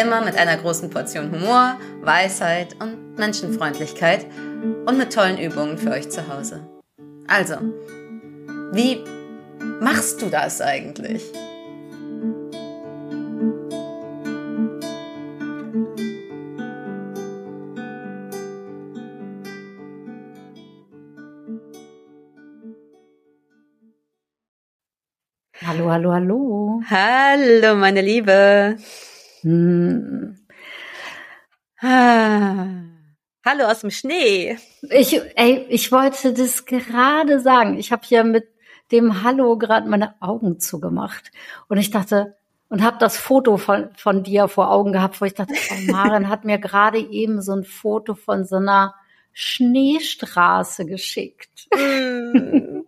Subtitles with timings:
[0.00, 4.26] Immer mit einer großen Portion Humor, Weisheit und Menschenfreundlichkeit
[4.86, 6.60] und mit tollen Übungen für euch zu Hause.
[7.26, 7.56] Also,
[8.72, 9.02] wie
[9.80, 11.24] machst du das eigentlich?
[25.66, 26.82] Hallo, hallo, hallo.
[26.88, 28.78] Hallo, meine Liebe.
[29.48, 30.36] Hm.
[31.80, 32.66] Ah.
[33.46, 34.58] Hallo aus dem Schnee.
[34.90, 37.78] Ich, ey, ich wollte das gerade sagen.
[37.78, 38.46] Ich habe hier mit
[38.92, 41.32] dem Hallo gerade meine Augen zugemacht
[41.68, 42.36] und ich dachte
[42.68, 46.28] und habe das Foto von von dir vor Augen gehabt, wo ich dachte, oh, Maren
[46.28, 48.94] hat mir gerade eben so ein Foto von so einer
[49.32, 51.68] Schneestraße geschickt.
[51.74, 52.80] Mm.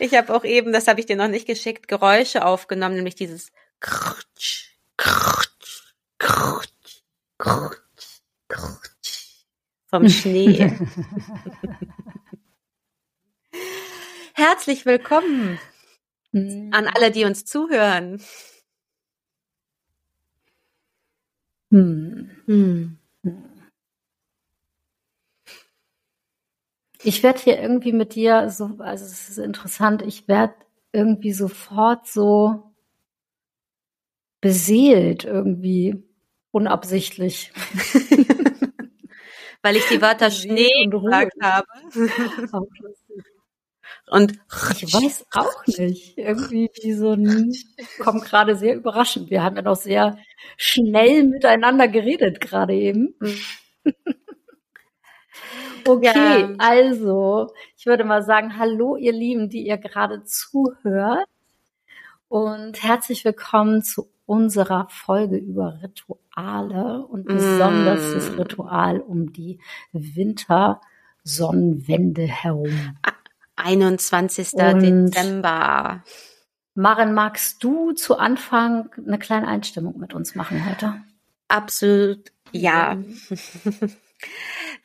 [0.00, 3.52] Ich habe auch eben, das habe ich dir noch nicht geschickt, Geräusche aufgenommen, nämlich dieses
[3.80, 5.45] Krutsch, Krutsch,
[6.18, 7.02] Krutsch,
[7.38, 9.44] Krutsch, Krutsch
[9.86, 10.72] vom Schnee.
[14.34, 15.58] Herzlich willkommen
[16.32, 16.70] hm.
[16.72, 18.22] an alle, die uns zuhören.
[21.70, 22.30] Hm.
[22.46, 22.98] Hm.
[27.02, 30.54] Ich werde hier irgendwie mit dir so, also es ist interessant, ich werde
[30.92, 32.74] irgendwie sofort so
[34.40, 36.05] beseelt irgendwie
[36.56, 37.52] unabsichtlich.
[39.62, 41.66] weil ich die Wörter Schnee gesagt habe.
[44.08, 44.38] Und
[44.80, 46.16] ich weiß auch nicht.
[46.16, 47.52] Irgendwie wie so ein,
[47.98, 49.28] kommt gerade sehr überraschend.
[49.28, 50.18] Wir haben ja noch sehr
[50.56, 53.14] schnell miteinander geredet gerade eben.
[55.86, 56.54] okay, ja.
[56.58, 61.26] also ich würde mal sagen, hallo ihr Lieben, die ihr gerade zuhört
[62.28, 68.14] und herzlich willkommen zu unserer Folge über Rituale und besonders mm.
[68.14, 69.60] das Ritual um die
[69.92, 72.96] Wintersonnenwende herum.
[73.56, 74.52] 21.
[74.54, 76.02] Und Dezember.
[76.74, 81.00] Maren, magst du zu Anfang eine kleine Einstimmung mit uns machen heute?
[81.48, 82.98] Absolut, ja.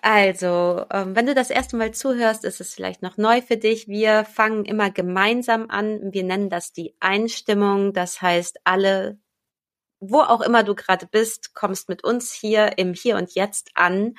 [0.01, 3.87] Also, ähm, wenn du das erste Mal zuhörst, ist es vielleicht noch neu für dich.
[3.87, 6.11] Wir fangen immer gemeinsam an.
[6.11, 7.93] Wir nennen das die Einstimmung.
[7.93, 9.19] Das heißt, alle
[10.01, 14.15] wo auch immer du gerade bist, kommst mit uns hier im Hier und Jetzt an.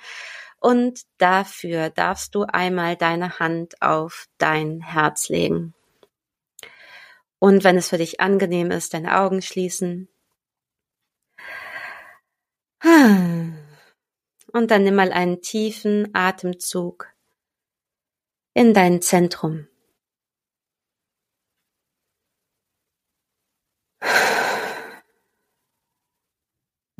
[0.58, 5.74] Und dafür darfst du einmal deine Hand auf dein Herz legen.
[7.40, 10.08] Und wenn es für dich angenehm ist, deine Augen schließen.
[12.84, 13.58] Und
[14.52, 17.08] dann nimm mal einen tiefen Atemzug
[18.54, 19.66] in dein Zentrum.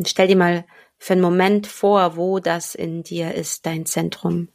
[0.02, 0.64] Und stell dir mal
[0.98, 4.48] für einen Moment vor, wo das in dir ist, dein Zentrum.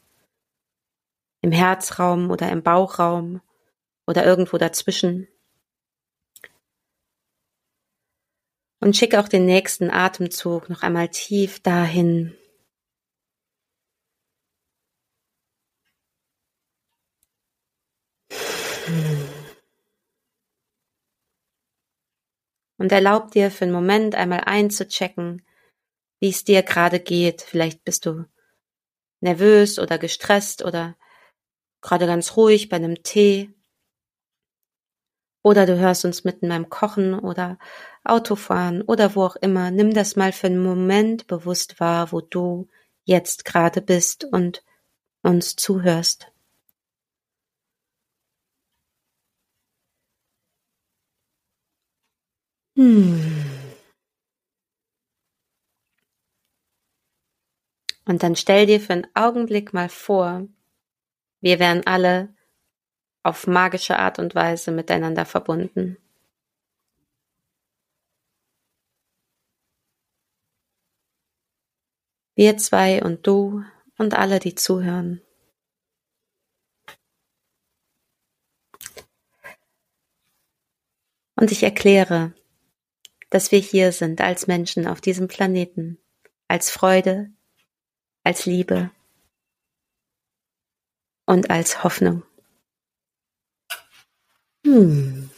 [1.39, 3.39] Im Herzraum oder im Bauchraum
[4.05, 5.29] oder irgendwo dazwischen.
[8.81, 12.35] Und schick auch den nächsten Atemzug noch einmal tief dahin.
[22.77, 25.45] Und erlaub dir für einen Moment einmal einzuchecken,
[26.19, 27.41] wie es dir gerade geht.
[27.41, 28.25] Vielleicht bist du
[29.19, 30.95] nervös oder gestresst oder
[31.81, 33.53] gerade ganz ruhig bei einem Tee.
[35.43, 37.57] Oder du hörst uns mitten beim Kochen oder
[38.03, 39.71] Autofahren oder wo auch immer.
[39.71, 42.67] Nimm das mal für einen Moment bewusst wahr, wo du
[43.05, 44.63] jetzt gerade bist und
[45.21, 46.31] uns zuhörst.
[52.77, 53.19] Hm.
[58.05, 60.47] Und dann stell dir für einen Augenblick mal vor,
[61.41, 62.35] wir wären alle
[63.23, 65.97] auf magische Art und Weise miteinander verbunden.
[72.35, 73.63] Wir zwei und du
[73.97, 75.21] und alle, die zuhören.
[81.35, 82.36] Und ich erkläre,
[83.29, 85.99] dass wir hier sind als Menschen auf diesem Planeten,
[86.47, 87.31] als Freude,
[88.23, 88.91] als Liebe
[91.25, 92.23] und als Hoffnung.
[94.65, 95.29] Hm.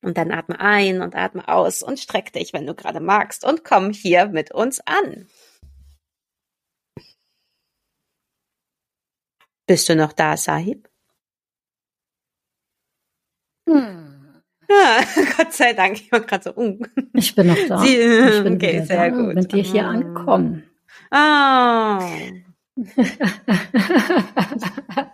[0.00, 3.64] Und dann atme ein und atme aus und streck dich, wenn du gerade magst, und
[3.64, 5.28] komm hier mit uns an.
[9.66, 10.88] Bist du noch da, Sahib?
[13.68, 13.97] Hm.
[14.70, 15.00] Ja,
[15.36, 16.54] Gott sei Dank, ich war gerade so.
[16.56, 16.78] Uh.
[17.14, 17.78] Ich bin noch da.
[17.78, 19.34] Sie, ich bin okay, sehr da, gut.
[19.34, 19.90] Mit dir hier Ah.
[19.90, 20.62] ankommen.
[21.10, 22.00] Ah.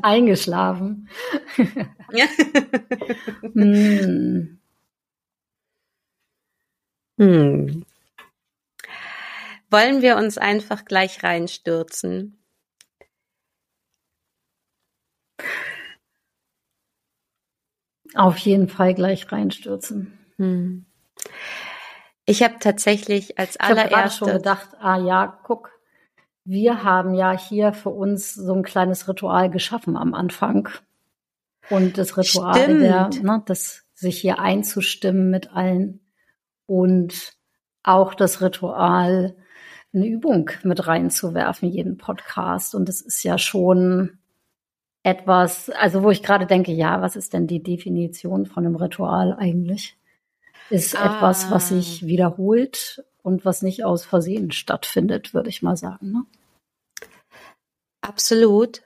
[0.03, 1.09] Eingeschlafen.
[2.13, 2.27] Ja.
[3.55, 4.59] Hm.
[7.19, 7.85] Hm.
[9.71, 12.39] Wollen wir uns einfach gleich reinstürzen?
[18.15, 20.19] Auf jeden Fall gleich reinstürzen.
[20.37, 20.87] Hm.
[22.27, 25.71] Ich habe tatsächlich als allererstes schon gedacht, ah ja, guck,
[26.45, 30.69] wir haben ja hier für uns so ein kleines Ritual geschaffen am Anfang.
[31.71, 36.01] Und das Ritual, der, ne, das sich hier einzustimmen mit allen
[36.67, 37.35] und
[37.83, 39.37] auch das Ritual,
[39.95, 42.75] eine Übung mit reinzuwerfen, jeden Podcast.
[42.75, 44.19] Und das ist ja schon
[45.05, 49.35] etwas, also wo ich gerade denke, ja, was ist denn die Definition von einem Ritual
[49.35, 49.97] eigentlich?
[50.71, 51.17] Ist Ah.
[51.17, 56.11] etwas, was sich wiederholt und was nicht aus Versehen stattfindet, würde ich mal sagen.
[56.11, 56.25] Ne?
[58.01, 58.83] Absolut.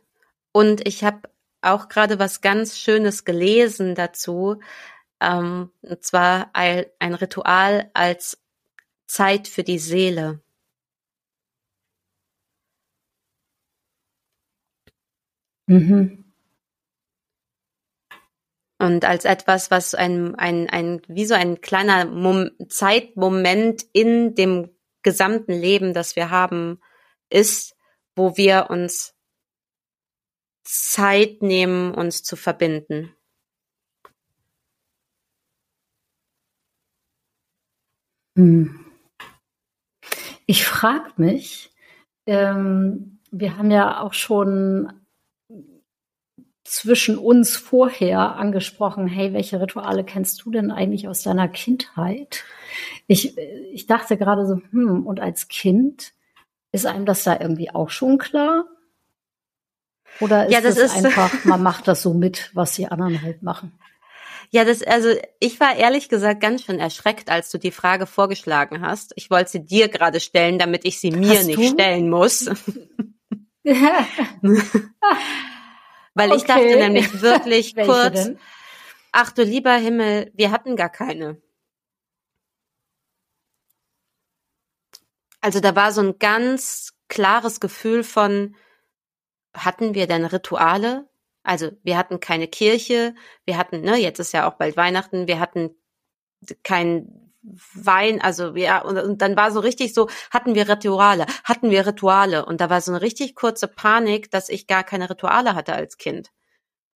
[0.53, 1.21] Und ich habe
[1.63, 4.61] auch gerade was ganz Schönes gelesen dazu.
[5.21, 8.39] Ähm, und zwar ein, ein Ritual als
[9.07, 10.41] Zeit für die Seele.
[15.69, 16.25] Mhm.
[18.79, 24.71] Und als etwas, was ein, ein, ein, wie so ein kleiner Mom Zeitmoment in dem
[25.03, 26.81] gesamten Leben, das wir haben,
[27.29, 27.77] ist,
[28.15, 29.15] wo wir uns
[30.65, 33.15] Zeit nehmen, uns zu verbinden.
[38.37, 38.87] Hm.
[40.47, 41.75] Ich frage mich,
[42.27, 44.93] ähm, wir haben ja auch schon
[46.71, 52.45] zwischen uns vorher angesprochen, hey, welche Rituale kennst du denn eigentlich aus deiner Kindheit?
[53.07, 56.13] Ich, ich dachte gerade so, hm, und als Kind
[56.73, 58.67] ist einem das da irgendwie auch schon klar?
[60.21, 63.23] Oder ist Ja, das das ist- einfach, man macht das so mit, was die anderen
[63.23, 63.73] halt machen?
[64.51, 65.11] Ja, das, also
[65.41, 69.13] ich war ehrlich gesagt ganz schön erschreckt, als du die Frage vorgeschlagen hast.
[69.17, 71.69] Ich wollte sie dir gerade stellen, damit ich sie mir Hast nicht du?
[71.69, 72.49] stellen muss.
[76.19, 76.47] Weil ich Okay.
[76.47, 78.39] dachte nämlich wirklich kurz, denn?
[79.13, 81.41] ach du lieber Himmel, wir hatten gar keine.
[85.41, 88.57] Also da war so ein ganz klares Gefühl von,
[89.55, 91.09] hatten wir denn Rituale?
[91.45, 93.15] Also wir hatten keine Kirche,
[93.45, 95.71] wir hatten, ne, jetzt ist ja auch bald Weihnachten, wir hatten
[96.65, 97.28] kein
[97.75, 101.87] Wein, also ja, und, und dann war so richtig so, hatten wir Rituale, hatten wir
[101.87, 105.73] Rituale und da war so eine richtig kurze Panik, dass ich gar keine Rituale hatte
[105.73, 106.31] als Kind.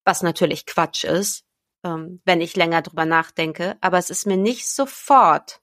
[0.05, 1.45] Was natürlich Quatsch ist,
[1.85, 5.61] ähm, wenn ich länger drüber nachdenke, aber es ist mir nicht sofort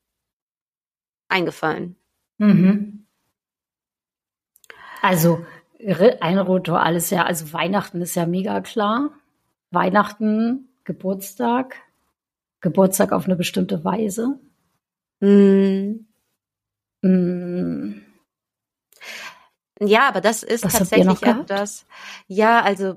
[1.27, 1.97] eingefallen.
[2.37, 3.05] Mhm.
[5.01, 5.45] Also
[5.79, 9.11] ein Ritual ist ja, also Weihnachten ist ja mega klar.
[9.71, 11.75] Weihnachten, Geburtstag,
[12.61, 14.39] Geburtstag auf eine bestimmte Weise.
[15.21, 16.05] Hm.
[17.03, 18.01] Mm,
[19.81, 21.85] Ja, aber das ist Was tatsächlich etwas,
[22.27, 22.95] ja, also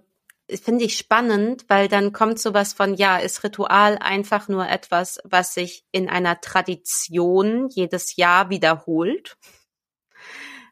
[0.50, 5.54] finde ich spannend, weil dann kommt sowas von, ja, ist Ritual einfach nur etwas, was
[5.54, 9.36] sich in einer Tradition jedes Jahr wiederholt.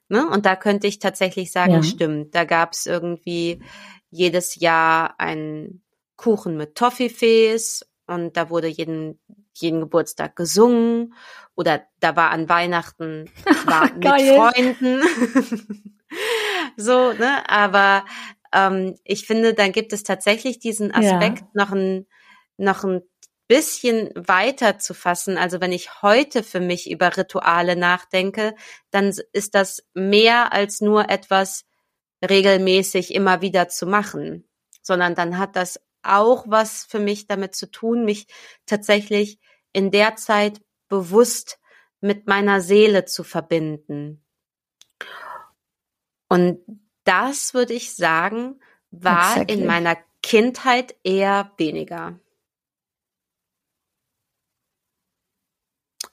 [0.09, 0.29] Ne?
[0.29, 1.83] Und da könnte ich tatsächlich sagen, Ja.
[1.83, 3.63] stimmt, da gab es irgendwie
[4.11, 5.83] jedes Jahr einen
[6.17, 9.21] Kuchen mit Toffifees und da wurde jeden,
[9.55, 11.15] jeden Geburtstag gesungen
[11.55, 13.31] oder da war an Weihnachten
[13.67, 14.05] war mit.
[14.05, 15.03] Freunden.
[16.77, 17.49] so, ne?
[17.49, 18.05] Aber
[18.53, 22.07] ähm, ich finde, dann gibt es tatsächlich diesen Aspekt noch ein
[22.57, 23.03] noch ein
[23.51, 25.37] bisschen weiter zu fassen.
[25.37, 28.55] Also wenn ich heute für mich über Rituale nachdenke,
[28.93, 31.65] dann ist das mehr als nur etwas
[32.23, 34.49] regelmäßig immer wieder zu machen,
[34.83, 38.27] sondern dann hat das auch was für mich damit zu tun, mich
[38.67, 39.39] tatsächlich
[39.73, 41.59] in der Zeit bewusst
[42.01, 44.25] mit meiner Seele zu verbinden.
[46.29, 46.61] Und
[47.05, 49.57] das würde ich sagen, war Exactly.
[49.57, 52.19] in meiner Kindheit eher weniger.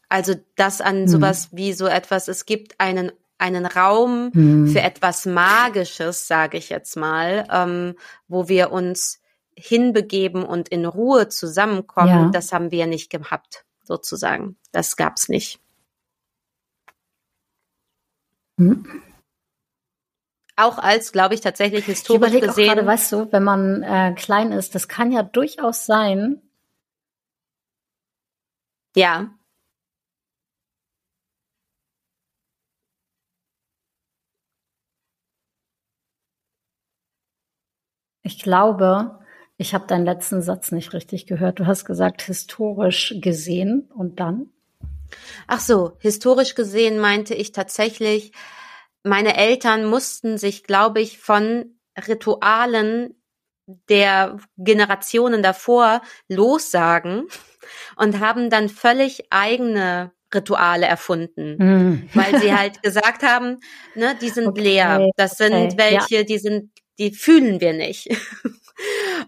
[0.09, 1.07] Also das an Hm.
[1.07, 4.67] sowas wie so etwas, es gibt einen einen Raum Hm.
[4.67, 7.95] für etwas Magisches, sage ich jetzt mal, ähm,
[8.27, 9.21] wo wir uns
[9.57, 12.29] hinbegeben und in Ruhe zusammenkommen, Ja.
[12.29, 14.55] das haben wir nicht gehabt, sozusagen.
[14.71, 15.59] Das gab's nicht.
[18.59, 18.85] Hm.
[20.55, 22.67] Auch als, glaube ich, tatsächlich Ich historisch auch gesehen.
[22.67, 26.41] gerade, weißt du, wenn man äh, klein ist, das kann ja durchaus sein,
[28.95, 29.29] ja,
[38.23, 39.19] ich glaube,
[39.57, 41.59] ich habe deinen letzten Satz nicht richtig gehört.
[41.59, 44.49] Du hast gesagt, historisch gesehen und dann?
[45.47, 48.33] Ach so, historisch gesehen meinte ich tatsächlich,
[49.03, 53.15] meine Eltern mussten sich, glaube ich, von Ritualen
[53.89, 57.27] der Generationen davor lossagen
[57.95, 61.57] und haben dann völlig eigene Rituale erfunden.
[61.59, 62.09] Hm.
[62.13, 63.59] Weil sie halt gesagt haben,
[63.95, 65.09] ne, die sind Okay, leer.
[65.15, 68.09] Das sind okay, welche, die sind, die fühlen wir nicht.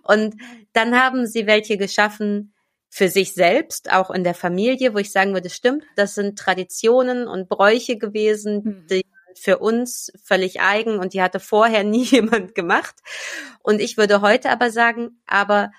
[0.03, 0.36] Und
[0.74, 2.53] dann haben sie welche geschaffen
[2.89, 7.27] für sich selbst, auch in der Familie, wo ich sagen würde, stimmt, das sind Traditionen
[7.27, 8.88] und Bräuche gewesen, Mhm.
[8.88, 12.96] die für uns völlig eigen und die hatte vorher nie jemand gemacht.
[13.62, 15.72] Und ich würde heute aber sagen, aber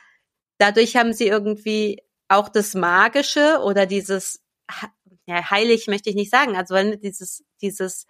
[0.59, 4.41] dadurch haben sie irgendwie auch das Magische oder dieses,
[5.27, 8.07] ja, heilig möchte ich nicht sagen, also dieses, dieses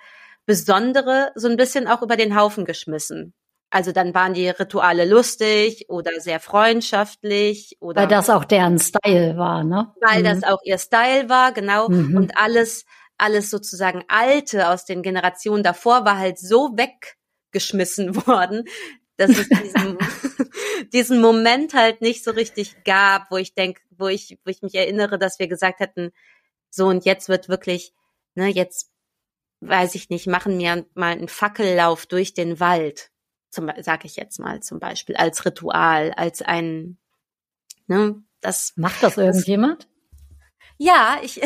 [0.46, 3.32] Besondere so ein bisschen auch über den Haufen geschmissen.
[3.70, 9.36] Also dann waren die Rituale lustig oder sehr freundschaftlich oder Weil das auch deren Style
[9.36, 9.94] war, ne?
[10.00, 10.24] weil Mhm.
[10.24, 11.88] das auch ihr Style war, genau.
[11.88, 12.16] Mhm.
[12.16, 12.84] Und alles,
[13.16, 18.64] alles sozusagen Alte aus den Generationen davor war halt so weggeschmissen worden,
[19.16, 19.98] dass es diesen,
[20.92, 24.74] diesen Moment halt nicht so richtig gab, wo ich denke, wo ich, wo ich mich
[24.74, 26.10] erinnere, dass wir gesagt hätten,
[26.70, 27.92] so und jetzt wird wirklich,
[28.34, 28.90] ne, jetzt
[29.60, 33.10] weiß ich nicht, machen wir mal einen Fackellauf durch den Wald,
[33.50, 36.98] zum, sag ich jetzt mal zum Beispiel, als Ritual, als ein,
[37.86, 39.88] ne, das Macht das irgendjemand?
[40.78, 41.36] ja, ich.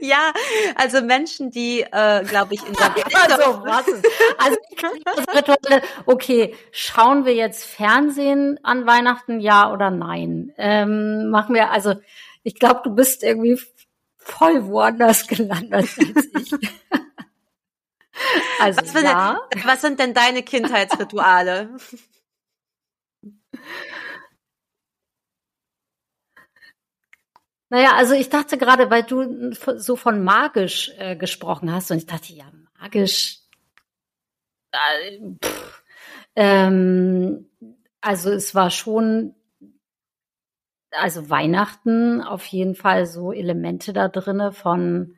[0.00, 0.32] ja,
[0.76, 4.06] also Menschen, die, äh, glaube ich, in der Also, was ist,
[4.38, 4.56] also,
[5.04, 10.52] das Rituale, okay, schauen wir jetzt Fernsehen an Weihnachten, ja oder nein?
[10.56, 11.94] Ähm, machen wir, also,
[12.42, 13.58] ich glaube, du bist irgendwie
[14.16, 16.14] voll woanders gelandet als ich.
[18.60, 19.40] Also, was, ja.
[19.50, 21.76] eine, was sind denn deine Kindheitsrituale?
[27.70, 32.06] Naja, also ich dachte gerade, weil du so von magisch äh, gesprochen hast und ich
[32.06, 32.44] dachte, ja,
[32.78, 33.40] magisch.
[34.70, 35.20] Äh,
[36.36, 37.50] ähm,
[38.00, 39.34] also es war schon,
[40.92, 45.16] also Weihnachten auf jeden Fall so Elemente da drinne von,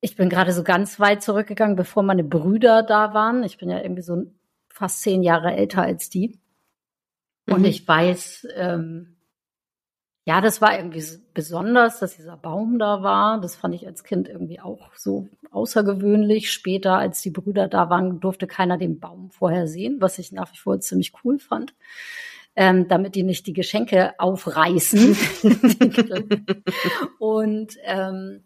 [0.00, 3.42] ich bin gerade so ganz weit zurückgegangen, bevor meine Brüder da waren.
[3.42, 4.26] Ich bin ja irgendwie so
[4.68, 6.38] fast zehn Jahre älter als die.
[7.48, 7.64] Und Mhm.
[7.66, 9.16] ich weiß, ähm,
[10.28, 13.40] ja, das war irgendwie besonders, dass dieser Baum da war.
[13.40, 16.50] Das fand ich als Kind irgendwie auch so außergewöhnlich.
[16.50, 20.52] Später, als die Brüder da waren, durfte keiner den Baum vorher sehen, was ich nach
[20.52, 21.74] wie vor ziemlich cool fand.
[22.56, 25.16] Ähm, damit die nicht die Geschenke aufreißen.
[27.18, 28.42] und ähm,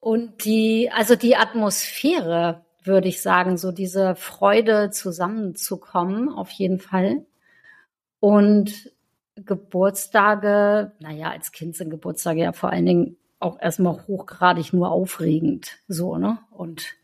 [0.00, 7.26] und die, also die Atmosphäre, würde ich sagen, so diese Freude zusammenzukommen, auf jeden Fall.
[8.20, 8.92] Und
[9.36, 15.78] Geburtstage, naja, als Kind sind Geburtstage ja vor allen Dingen auch erstmal hochgradig nur aufregend,
[15.86, 16.38] so, ne?
[16.50, 16.94] Und,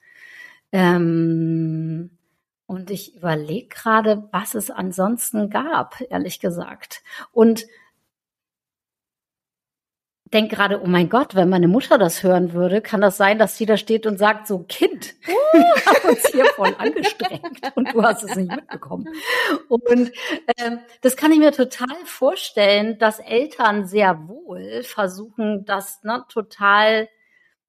[0.72, 2.10] ähm,
[2.66, 7.04] und ich überlege gerade, was es ansonsten gab, ehrlich gesagt.
[7.30, 7.66] Und
[10.34, 13.56] denk gerade, oh mein Gott, wenn meine Mutter das hören würde, kann das sein, dass
[13.56, 18.02] sie da steht und sagt, so Kind, wir haben uns hier voll angestrengt und du
[18.02, 19.06] hast es nicht mitbekommen.
[19.68, 20.12] Und
[20.58, 27.08] ähm, das kann ich mir total vorstellen, dass Eltern sehr wohl versuchen, das ne, total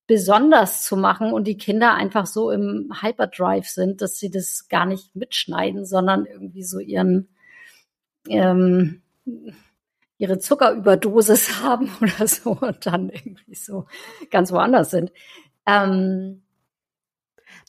[0.07, 4.85] besonders zu machen und die Kinder einfach so im Hyperdrive sind, dass sie das gar
[4.85, 7.29] nicht mitschneiden, sondern irgendwie so ihren
[8.27, 9.01] ähm,
[10.17, 13.85] ihre Zuckerüberdosis haben oder so und dann irgendwie so
[14.31, 15.11] ganz woanders sind.
[15.67, 16.43] Ähm,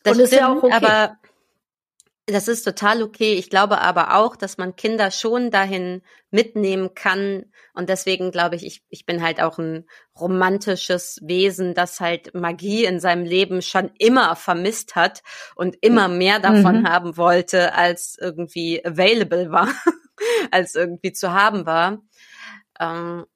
[0.02, 0.72] Das ist ja auch okay.
[0.72, 1.16] aber
[2.28, 3.34] das ist total okay.
[3.34, 7.44] Ich glaube aber auch, dass man Kinder schon dahin mitnehmen kann.
[7.72, 9.86] Und deswegen glaube ich, ich, ich bin halt auch ein
[10.18, 15.22] romantisches Wesen, das halt Magie in seinem Leben schon immer vermisst hat
[15.54, 16.88] und immer mehr davon Mhm.
[16.88, 19.68] haben wollte, als irgendwie available war,
[20.50, 22.02] als irgendwie zu haben war.
[22.80, 23.26] Ähm,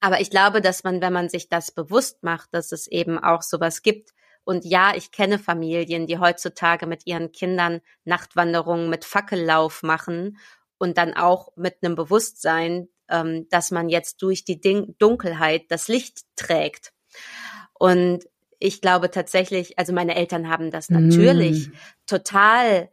[0.00, 3.42] Aber ich glaube, dass man, wenn man sich das bewusst macht, dass es eben auch
[3.42, 4.10] sowas gibt.
[4.44, 10.38] Und ja, ich kenne Familien, die heutzutage mit ihren Kindern Nachtwanderungen mit Fackellauf machen
[10.78, 15.88] und dann auch mit einem Bewusstsein, ähm, dass man jetzt durch die Ding Dunkelheit das
[15.88, 16.92] Licht trägt.
[17.74, 18.24] Und
[18.58, 21.72] ich glaube tatsächlich, also meine Eltern haben das natürlich mm.
[22.06, 22.90] total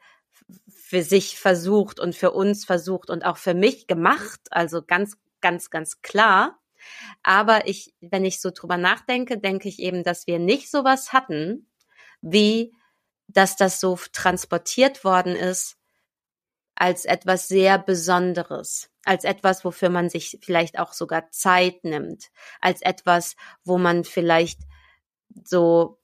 [0.68, 4.40] für sich versucht und für uns versucht und auch für mich gemacht.
[4.50, 6.60] Also ganz, ganz, ganz klar.
[7.24, 11.68] Aber ich, wenn ich so drüber nachdenke, denke ich eben, dass wir nicht sowas hatten,
[12.22, 12.74] wie
[13.28, 15.78] dass das so transportiert worden ist
[16.76, 22.30] als etwas sehr Besonderes, als etwas, wofür man sich vielleicht auch sogar Zeit nimmt,
[22.62, 24.62] als etwas, wo man vielleicht
[25.44, 26.00] so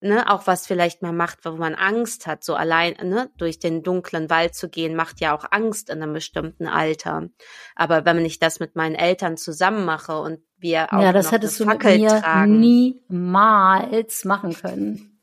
[0.00, 3.82] ne, auch was vielleicht mal macht, wo man Angst hat, so allein, ne, durch den
[3.82, 7.28] dunklen Wald zu gehen, macht ja auch Angst in einem bestimmten Alter.
[7.74, 11.32] Aber wenn ich das mit meinen Eltern zusammen mache und wir auch ja, das noch
[11.32, 15.18] hättest eine Fackel du mit mir tragen, niemals machen können.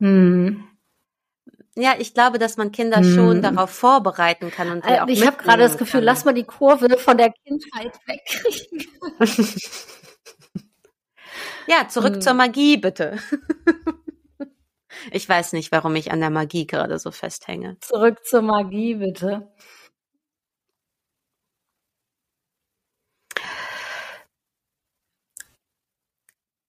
[0.00, 0.64] Hm.
[1.76, 3.14] Ja, ich glaube, dass man Kinder hm.
[3.14, 6.04] schon darauf vorbereiten kann und äh, auch Ich habe gerade das Gefühl, kann.
[6.04, 8.86] lass mal die Kurve von der Kindheit wegkriegen.
[11.70, 12.20] Ja, zurück hm.
[12.20, 13.16] zur Magie, bitte.
[15.12, 17.76] ich weiß nicht, warum ich an der Magie gerade so festhänge.
[17.80, 19.48] Zurück zur Magie, bitte.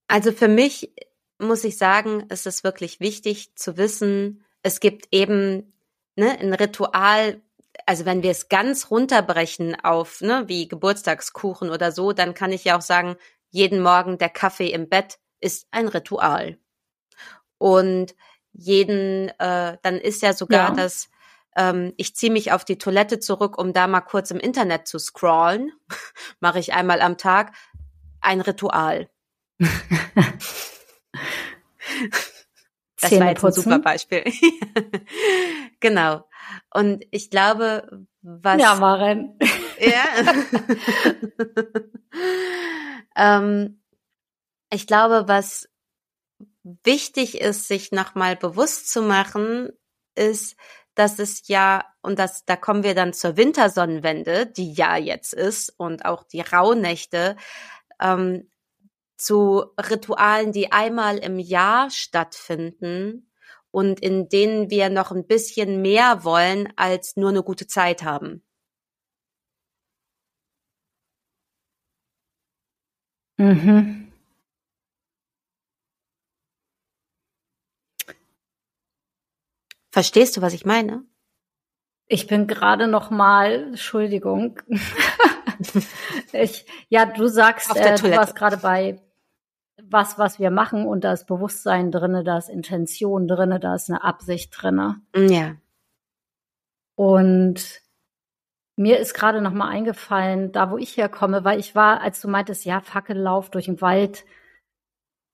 [0.07, 0.93] Also für mich
[1.39, 5.73] muss ich sagen, ist es wirklich wichtig zu wissen, es gibt eben
[6.15, 7.41] ne, ein Ritual,
[7.87, 12.65] also wenn wir es ganz runterbrechen auf, ne, wie Geburtstagskuchen oder so, dann kann ich
[12.65, 13.15] ja auch sagen,
[13.51, 16.57] jeden Morgen der Kaffee im Bett ist ein Ritual.
[17.57, 18.15] Und
[18.53, 20.75] jeden, äh, dann ist ja sogar ja.
[20.75, 21.09] das,
[21.55, 24.99] ähm, ich ziehe mich auf die Toilette zurück, um da mal kurz im Internet zu
[24.99, 25.71] scrollen,
[26.39, 27.53] mache ich einmal am Tag,
[28.21, 29.09] ein Ritual.
[33.01, 34.23] das war jetzt ein super Beispiel.
[35.79, 36.27] genau.
[36.73, 38.61] Und ich glaube, was.
[38.61, 39.37] Ja, Maren.
[39.79, 40.05] Ja.
[43.15, 43.81] ähm,
[44.71, 45.69] ich glaube, was
[46.63, 49.69] wichtig ist, sich nochmal bewusst zu machen,
[50.15, 50.55] ist,
[50.95, 55.73] dass es ja, und das, da kommen wir dann zur Wintersonnenwende, die ja jetzt ist,
[55.77, 57.35] und auch die Rauhnächte,
[57.99, 58.49] ähm,
[59.17, 63.31] zu Ritualen, die einmal im Jahr stattfinden
[63.69, 68.43] und in denen wir noch ein bisschen mehr wollen, als nur eine gute Zeit haben.
[73.41, 74.11] Mhm.
[79.91, 81.03] Verstehst du, was ich meine?
[82.07, 84.59] Ich bin gerade noch mal, Entschuldigung.
[86.33, 89.01] ich, ja, du sagst, äh, du warst gerade bei
[89.83, 93.89] was, was wir machen und da ist Bewusstsein drinne, da ist Intention drinne, da ist
[93.89, 95.01] eine Absicht drinne.
[95.15, 95.55] Ja.
[96.95, 97.81] Und
[98.81, 102.27] mir ist gerade noch mal eingefallen, da wo ich herkomme, weil ich war, als du
[102.27, 104.25] meintest, ja, Fackellauf durch den Wald,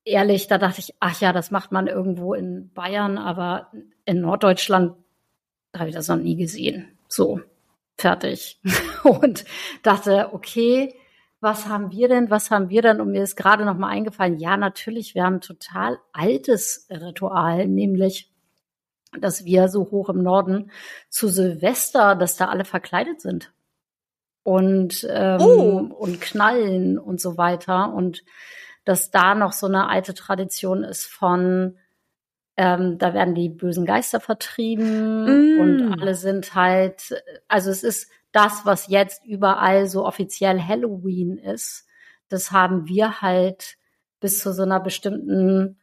[0.04, 3.72] ehrlich, da dachte ich, ach ja, das macht man irgendwo in Bayern, aber
[4.06, 4.96] in Norddeutschland
[5.76, 6.98] habe ich das noch nie gesehen.
[7.08, 7.42] So,
[7.98, 8.60] fertig.
[9.04, 9.46] Und
[9.84, 10.94] dachte, okay,
[11.40, 13.00] was haben wir denn, was haben wir denn?
[13.00, 17.68] Und mir ist gerade noch mal eingefallen, ja, natürlich, wir haben ein total altes Ritual,
[17.68, 18.32] nämlich
[19.22, 20.72] dass wir so hoch im Norden
[21.10, 23.52] zu Silvester, dass da alle verkleidet sind
[24.48, 25.78] und ähm, oh.
[26.00, 28.24] und knallen und so weiter und
[28.86, 31.78] dass da noch so eine alte Tradition ist von
[32.56, 35.60] ähm, da werden die bösen Geister vertrieben mm.
[35.60, 41.86] und alle sind halt also es ist das was jetzt überall so offiziell Halloween ist
[42.30, 43.76] das haben wir halt
[44.22, 45.78] bis zu so einer bestimmten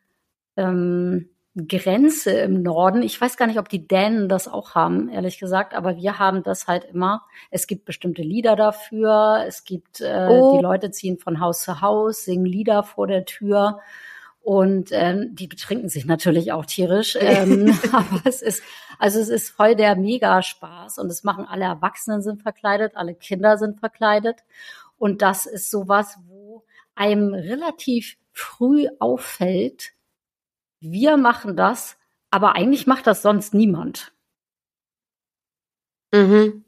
[0.56, 3.02] ähm, Grenze im Norden.
[3.02, 6.42] Ich weiß gar nicht, ob die Dänen das auch haben, ehrlich gesagt, aber wir haben
[6.42, 7.22] das halt immer.
[7.50, 9.44] Es gibt bestimmte Lieder dafür.
[9.46, 10.56] Es gibt, äh, oh.
[10.56, 13.78] die Leute ziehen von Haus zu Haus, singen Lieder vor der Tür.
[14.42, 17.16] Und ähm, die betrinken sich natürlich auch tierisch.
[17.20, 18.62] Ähm, aber es ist,
[18.98, 23.58] also es ist voll der Mega-Spaß und es machen alle Erwachsenen sind verkleidet, alle Kinder
[23.58, 24.42] sind verkleidet.
[24.98, 26.64] Und das ist sowas, wo
[26.96, 29.92] einem relativ früh auffällt,
[30.84, 31.96] wir machen das,
[32.30, 34.12] aber eigentlich macht das sonst niemand.
[36.12, 36.64] Mhm.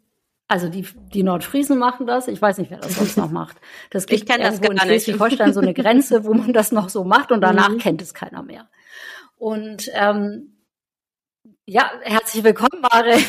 [0.48, 2.28] Also die, die Nordfriesen machen das.
[2.28, 3.56] Ich weiß nicht, wer das sonst noch macht.
[3.90, 7.04] Das gibt ich irgendwo das in Schleswig-Holstein so eine Grenze, wo man das noch so
[7.04, 7.78] macht und danach mhm.
[7.78, 8.68] kennt es keiner mehr.
[9.36, 10.56] Und ähm,
[11.64, 13.20] Ja, herzlich willkommen, Maren.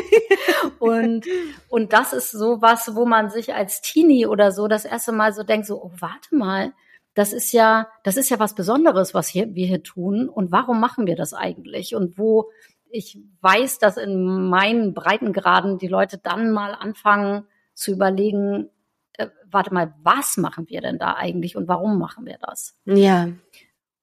[0.80, 1.24] und,
[1.68, 5.32] und das ist so was, wo man sich als Teenie oder so das erste Mal
[5.32, 6.72] so denkt, so, oh, warte mal,
[7.14, 10.28] das ist ja, das ist ja was Besonderes, was hier, wir hier tun.
[10.28, 11.94] Und warum machen wir das eigentlich?
[11.94, 12.50] Und wo
[12.90, 18.68] ich weiß, dass in meinen Breitengraden die Leute dann mal anfangen zu überlegen,
[19.14, 22.76] äh, warte mal, was machen wir denn da eigentlich und warum machen wir das?
[22.84, 23.28] Ja.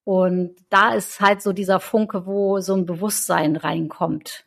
[0.04, 4.46] Und da ist halt so dieser Funke, wo so ein Bewusstsein reinkommt.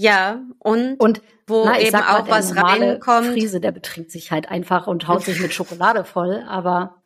[0.00, 3.32] Ja, und, und wo na, eben auch mal, was reinkommt.
[3.32, 7.02] Friese, der betrinkt sich halt einfach und haut sich mit Schokolade voll, aber.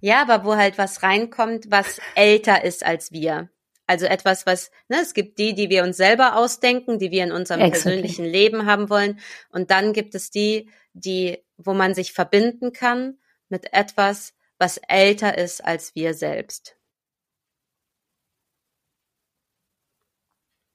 [0.00, 3.48] Ja, aber wo halt was reinkommt, was älter ist als wir.
[3.86, 7.32] Also etwas, was, ne, es gibt die, die wir uns selber ausdenken, die wir in
[7.32, 7.92] unserem exactly.
[7.92, 9.18] persönlichen Leben haben wollen.
[9.48, 13.16] Und dann gibt es die, die, wo man sich verbinden kann
[13.48, 16.76] mit etwas, was älter ist als wir selbst.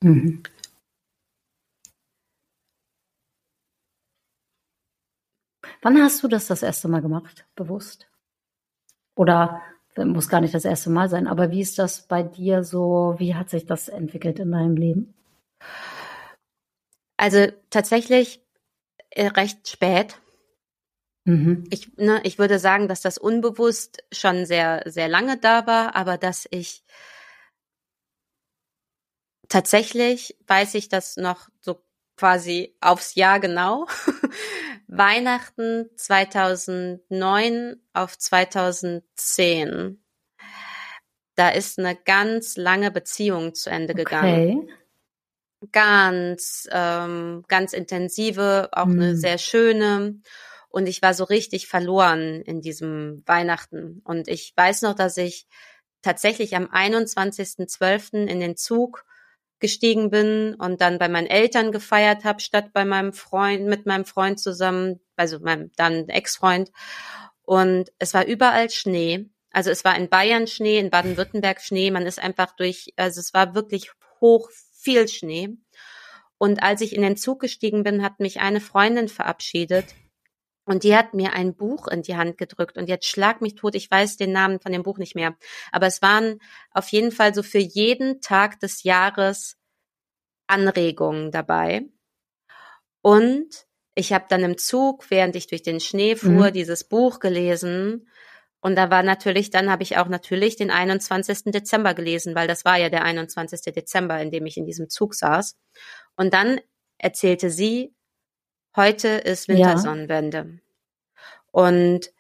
[0.01, 0.41] Mhm.
[5.81, 8.07] Wann hast du das das erste Mal gemacht, bewusst?
[9.15, 9.61] Oder
[9.97, 13.15] muss gar nicht das erste Mal sein, aber wie ist das bei dir so?
[13.17, 15.13] Wie hat sich das entwickelt in deinem Leben?
[17.17, 18.41] Also tatsächlich
[19.09, 20.19] äh, recht spät.
[21.25, 21.65] Mhm.
[21.69, 26.17] Ich, ne, ich würde sagen, dass das unbewusst schon sehr, sehr lange da war, aber
[26.17, 26.83] dass ich
[29.49, 31.83] tatsächlich weiß ich das noch so
[32.15, 33.87] quasi aufs Jahr genau.
[34.91, 40.03] Weihnachten 2009 auf 2010.
[41.35, 44.03] Da ist eine ganz lange Beziehung zu Ende okay.
[44.03, 44.69] gegangen.
[45.71, 48.99] Ganz, ähm, ganz intensive, auch hm.
[48.99, 50.19] eine sehr schöne.
[50.67, 54.01] Und ich war so richtig verloren in diesem Weihnachten.
[54.03, 55.47] Und ich weiß noch, dass ich
[56.01, 58.27] tatsächlich am 21.12.
[58.27, 59.05] in den Zug
[59.61, 64.05] gestiegen bin und dann bei meinen Eltern gefeiert habe, statt bei meinem Freund, mit meinem
[64.05, 66.71] Freund zusammen, also meinem dann Ex-Freund.
[67.43, 69.29] Und es war überall Schnee.
[69.51, 71.91] Also es war in Bayern Schnee, in Baden-Württemberg Schnee.
[71.91, 75.49] Man ist einfach durch, also es war wirklich hoch viel Schnee.
[76.37, 79.85] Und als ich in den Zug gestiegen bin, hat mich eine Freundin verabschiedet
[80.71, 83.75] und die hat mir ein Buch in die Hand gedrückt und jetzt schlag mich tot,
[83.75, 85.35] ich weiß den Namen von dem Buch nicht mehr.
[85.73, 86.39] Aber es waren
[86.71, 89.57] auf jeden Fall so für jeden Tag des Jahres
[90.47, 91.89] Anregungen dabei.
[93.01, 96.53] Und ich habe dann im Zug, während ich durch den Schnee fuhr, mhm.
[96.53, 98.07] dieses Buch gelesen.
[98.61, 101.51] Und da war natürlich, dann habe ich auch natürlich den 21.
[101.51, 103.73] Dezember gelesen, weil das war ja der 21.
[103.73, 105.57] Dezember, in dem ich in diesem Zug saß.
[106.15, 106.61] Und dann
[106.97, 107.93] erzählte sie
[108.75, 110.37] Heute ist Wintersonnenwende.
[110.37, 111.21] Ja.
[111.51, 112.11] Und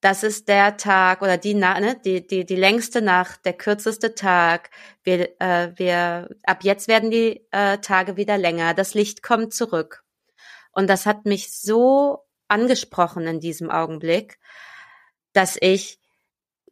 [0.00, 4.70] das ist der Tag oder die, ne, die, die, die längste Nacht, der kürzeste Tag.
[5.02, 8.74] Wir, äh, wir, ab jetzt werden die äh, Tage wieder länger.
[8.74, 10.04] Das Licht kommt zurück.
[10.72, 14.38] Und das hat mich so angesprochen in diesem Augenblick,
[15.32, 15.98] dass ich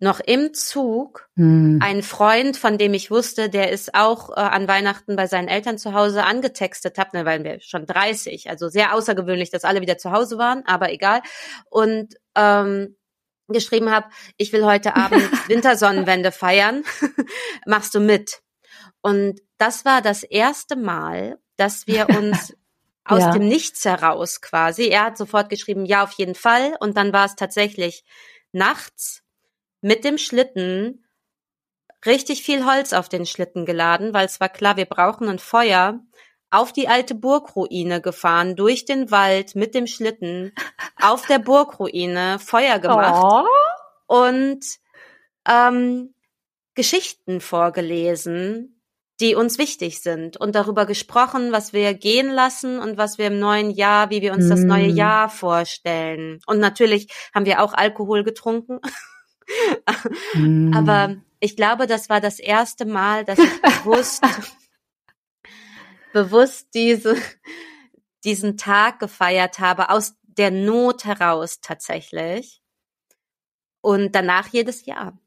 [0.00, 1.78] noch im Zug hm.
[1.83, 5.78] einen Freund, von dem ich wusste, der ist auch äh, an Weihnachten bei seinen Eltern
[5.78, 9.96] zu Hause angetextet habe, ne, weil wir schon 30, also sehr außergewöhnlich, dass alle wieder
[9.96, 11.22] zu Hause waren, aber egal.
[11.70, 12.96] Und ähm,
[13.48, 16.85] geschrieben habe, ich will heute Abend Wintersonnenwende feiern,
[17.66, 18.40] machst du mit?
[19.00, 22.54] Und das war das erste Mal, dass wir uns
[23.04, 23.30] aus ja.
[23.33, 26.74] dem Nichts heraus quasi, er hat sofort geschrieben, ja, auf jeden Fall.
[26.80, 28.02] Und dann war es tatsächlich
[28.52, 29.23] nachts
[29.85, 31.05] mit dem Schlitten
[32.07, 36.01] richtig viel Holz auf den Schlitten geladen, weil es war klar, wir brauchen ein Feuer,
[36.51, 40.55] auf die alte Burgruine gefahren, durch den Wald mit dem Schlitten,
[41.03, 43.47] auf der Burgruine Feuer gemacht
[44.09, 44.16] oh.
[44.23, 44.64] und
[45.47, 46.14] ähm,
[46.75, 48.81] Geschichten vorgelesen,
[49.20, 53.38] die uns wichtig sind und darüber gesprochen, was wir gehen lassen und was wir im
[53.38, 54.51] neuen Jahr, wie wir uns mm.
[54.51, 54.97] das neue mm.
[54.97, 56.40] Jahr vorstellen.
[56.47, 58.81] Und natürlich haben wir auch Alkohol getrunken.
[60.35, 60.72] mm.
[60.74, 64.24] Aber ich glaube, das war das erste Mal, dass ich bewusst,
[66.12, 67.16] bewusst diese,
[68.24, 72.62] diesen Tag gefeiert habe, aus der Not heraus tatsächlich.
[73.80, 75.18] Und danach jedes Jahr.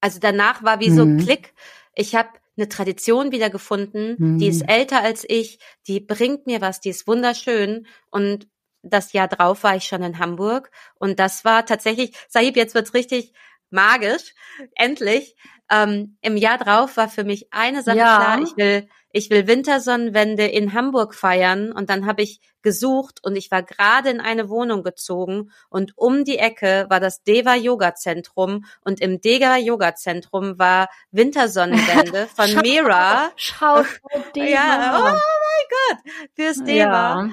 [0.00, 1.18] Also danach war wie so mm.
[1.18, 1.54] Klick.
[1.94, 4.38] Ich habe eine Tradition wiedergefunden, mm.
[4.38, 5.58] die ist älter als ich,
[5.88, 8.48] die bringt mir was, die ist wunderschön und
[8.82, 12.94] das Jahr drauf war ich schon in Hamburg und das war tatsächlich, Sahib, jetzt wird's
[12.94, 13.32] richtig
[13.70, 14.34] magisch,
[14.74, 15.36] endlich.
[15.70, 18.16] Ähm, Im Jahr drauf war für mich eine Sache ja.
[18.16, 23.36] klar, ich will, ich will Wintersonnenwende in Hamburg feiern und dann habe ich gesucht und
[23.36, 27.94] ich war gerade in eine Wohnung gezogen und um die Ecke war das Deva Yoga
[27.94, 33.30] Zentrum und im Deva Yoga Zentrum war Wintersonnenwende von Mira.
[33.36, 33.82] Schau,
[34.36, 34.48] Deva.
[34.48, 37.26] Ja, oh mein Gott, fürs Deva.
[37.26, 37.30] Ja.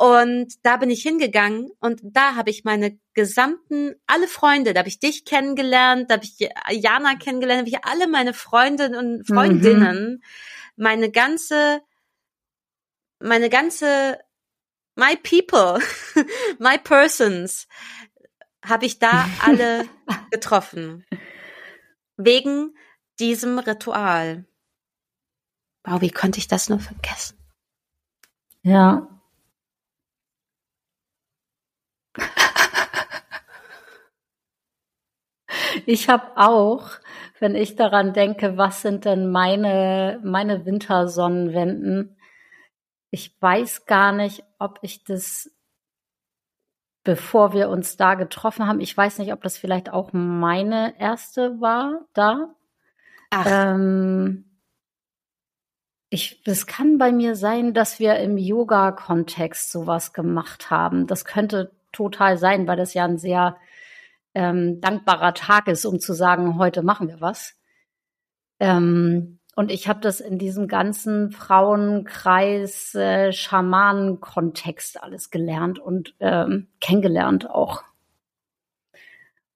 [0.00, 4.88] Und da bin ich hingegangen und da habe ich meine gesamten, alle Freunde, da habe
[4.88, 6.38] ich dich kennengelernt, da habe ich
[6.70, 10.22] Jana kennengelernt, da habe ich alle meine Freundinnen und Freundinnen, mhm.
[10.76, 11.82] meine ganze,
[13.18, 14.18] meine ganze,
[14.94, 15.80] my people,
[16.58, 17.68] my persons,
[18.64, 19.86] habe ich da alle
[20.30, 21.04] getroffen.
[22.16, 22.74] Wegen
[23.18, 24.46] diesem Ritual.
[25.84, 27.36] Wow, wie konnte ich das nur vergessen?
[28.62, 29.19] Ja,
[35.86, 36.90] Ich habe auch,
[37.38, 42.16] wenn ich daran denke, was sind denn meine, meine Wintersonnenwenden?
[43.10, 45.50] Ich weiß gar nicht, ob ich das,
[47.02, 51.60] bevor wir uns da getroffen haben, ich weiß nicht, ob das vielleicht auch meine erste
[51.60, 52.54] war da.
[53.30, 53.46] Ach.
[53.48, 54.44] Ähm,
[56.08, 61.06] ich, es kann bei mir sein, dass wir im Yoga-Kontext sowas gemacht haben.
[61.06, 63.56] Das könnte total sein, weil das ja ein sehr
[64.34, 67.54] ähm, dankbarer Tag ist, um zu sagen, heute machen wir was.
[68.60, 76.68] Ähm, und ich habe das in diesem ganzen Frauenkreis, äh, Schamanen-Kontext alles gelernt und ähm,
[76.80, 77.82] kennengelernt auch.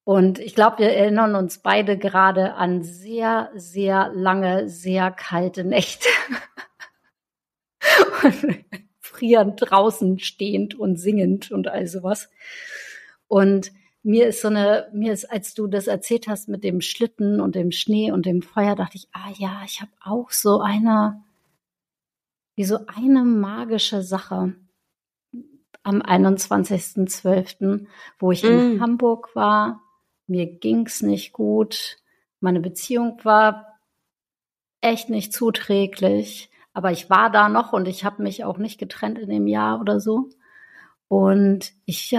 [0.05, 6.09] Und ich glaube, wir erinnern uns beide gerade an sehr, sehr lange, sehr kalte Nächte.
[8.23, 8.65] und
[9.15, 12.29] frierend draußen stehend und singend und all sowas.
[13.29, 13.73] Und
[14.03, 17.55] mir ist so eine, mir ist, als du das erzählt hast mit dem Schlitten und
[17.55, 21.23] dem Schnee und dem Feuer, dachte ich, ah ja, ich habe auch so eine,
[22.55, 24.55] wie so eine magische Sache
[25.83, 27.87] am 21.12.,
[28.19, 28.47] wo ich mm.
[28.47, 29.81] in Hamburg war.
[30.27, 31.99] Mir ging's nicht gut.
[32.41, 33.79] Meine Beziehung war
[34.81, 36.51] echt nicht zuträglich.
[36.75, 39.81] Aber ich war da noch und ich habe mich auch nicht getrennt in dem Jahr
[39.81, 40.29] oder so.
[41.09, 42.19] Und ich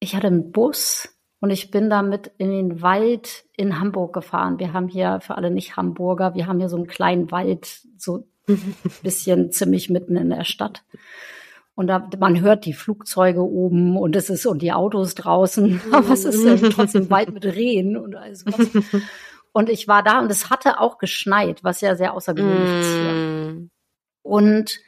[0.00, 1.08] ich hatte einen Bus
[1.40, 4.58] und ich bin damit in den Wald in Hamburg gefahren.
[4.58, 8.74] Wir haben hier für alle Nicht-Hamburger, wir haben hier so einen kleinen Wald, so ein
[9.02, 10.84] bisschen ziemlich mitten in der Stadt.
[11.74, 16.10] Und da, man hört die Flugzeuge oben und es ist und die Autos draußen, aber
[16.10, 19.02] es ist ja trotzdem Wald mit Rehen und alles was.
[19.52, 23.27] Und ich war da und es hatte auch geschneit, was ja sehr außergewöhnlich ist hier.
[24.22, 24.80] Und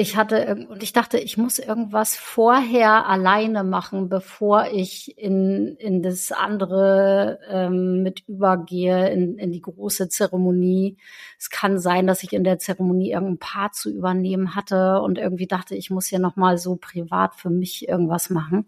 [0.00, 6.04] ich hatte und ich dachte, ich muss irgendwas vorher alleine machen, bevor ich in, in
[6.04, 10.98] das andere ähm, mit übergehe, in, in die große Zeremonie.
[11.36, 15.48] Es kann sein, dass ich in der Zeremonie irgendein Paar zu übernehmen hatte und irgendwie
[15.48, 18.66] dachte, ich muss hier nochmal so privat für mich irgendwas machen.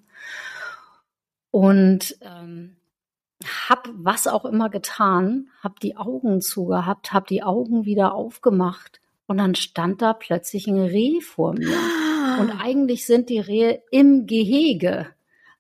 [1.53, 2.75] Und ähm,
[3.69, 9.01] hab was auch immer getan, hab die Augen zugehabt, hab die Augen wieder aufgemacht
[9.31, 11.79] und dann stand da plötzlich ein Reh vor mir.
[12.41, 15.07] Und eigentlich sind die Rehe im Gehege.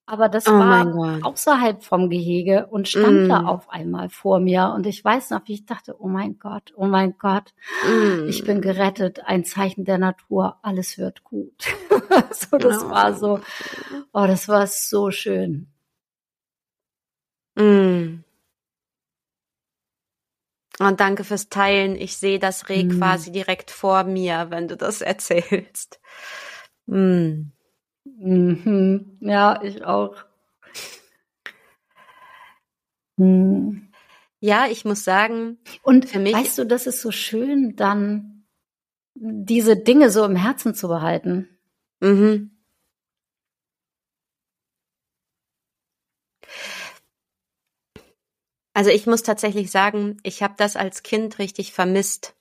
[0.06, 3.28] Aber das oh war außerhalb vom Gehege und stand mm.
[3.28, 4.72] da auf einmal vor mir.
[4.74, 7.54] Und ich weiß noch, wie ich dachte, oh mein Gott, oh mein Gott,
[7.86, 8.26] mm.
[8.26, 11.68] ich bin gerettet, ein Zeichen der Natur, alles wird gut.
[12.32, 12.90] so, das oh.
[12.90, 13.38] war so,
[14.12, 15.68] oh, das war so schön.
[17.54, 18.24] Mm.
[20.80, 21.94] Und danke fürs Teilen.
[21.94, 22.98] Ich sehe das Reh mhm.
[22.98, 26.00] quasi direkt vor mir, wenn du das erzählst.
[26.86, 27.52] Mhm.
[28.04, 29.18] Mhm.
[29.20, 30.16] Ja, ich auch.
[33.18, 33.92] Mhm.
[34.40, 35.58] Ja, ich muss sagen.
[35.82, 36.32] Und für mich.
[36.32, 38.46] Weißt du, das ist so schön, dann
[39.14, 41.46] diese Dinge so im Herzen zu behalten.
[42.00, 42.52] Mhm.
[48.72, 52.34] Also ich muss tatsächlich sagen, ich habe das als Kind richtig vermisst.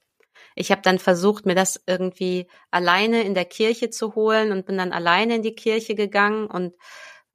[0.55, 4.77] Ich habe dann versucht, mir das irgendwie alleine in der Kirche zu holen und bin
[4.77, 6.73] dann alleine in die Kirche gegangen und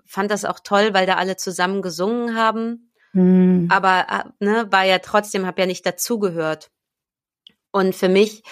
[0.04, 2.92] fand das auch toll, weil da alle zusammen gesungen haben.
[3.12, 3.68] Mhm.
[3.70, 6.70] Aber äh, ne, war ja trotzdem, habe ja nicht dazugehört.
[7.70, 8.42] Und für mich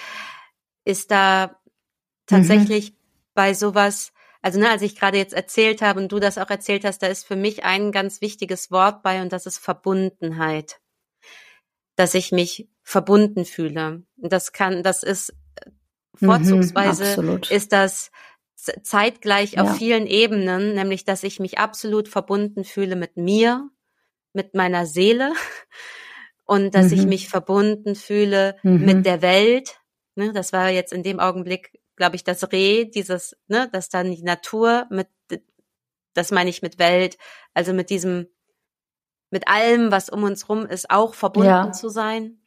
[0.85, 1.61] ist da
[2.27, 2.97] tatsächlich mhm.
[3.35, 6.85] bei sowas also ne, als ich gerade jetzt erzählt habe und du das auch erzählt
[6.85, 10.81] hast, da ist für mich ein ganz wichtiges Wort bei und das ist Verbundenheit.
[11.97, 14.03] Dass ich mich verbunden fühle.
[14.17, 15.33] Und das kann, das ist
[16.19, 18.11] mhm, vorzugsweise mhm, ist das
[18.83, 19.63] zeitgleich ja.
[19.63, 23.69] auf vielen Ebenen, nämlich dass ich mich absolut verbunden fühle mit mir,
[24.33, 25.33] mit meiner Seele
[26.45, 26.93] und dass mhm.
[26.95, 28.85] ich mich verbunden fühle mhm.
[28.85, 29.83] mit der Welt,
[30.15, 34.11] Ne, das war jetzt in dem Augenblick, glaube ich, das Reh, dieses, ne, dass dann
[34.11, 35.07] die Natur mit,
[36.15, 37.17] das meine ich mit Welt,
[37.55, 38.27] also mit diesem,
[39.31, 41.71] mit allem, was um uns rum ist, auch verbunden ja.
[41.71, 42.41] zu sein.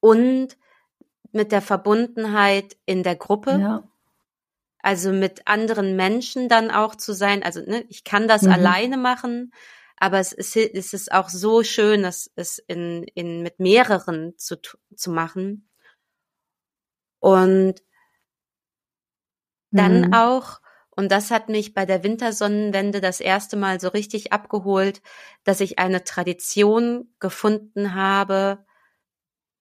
[0.00, 0.58] Und
[1.30, 3.52] mit der Verbundenheit in der Gruppe.
[3.52, 3.88] Ja.
[4.82, 7.42] Also mit anderen Menschen dann auch zu sein.
[7.42, 8.52] Also ne, ich kann das mhm.
[8.52, 9.54] alleine machen,
[9.96, 14.56] aber es ist, es ist auch so schön, das es in, in mit mehreren zu,
[14.94, 15.70] zu machen.
[17.18, 17.82] Und
[19.72, 20.14] dann mhm.
[20.14, 25.02] auch, und das hat mich bei der Wintersonnenwende das erste Mal so richtig abgeholt,
[25.44, 28.64] dass ich eine Tradition gefunden habe,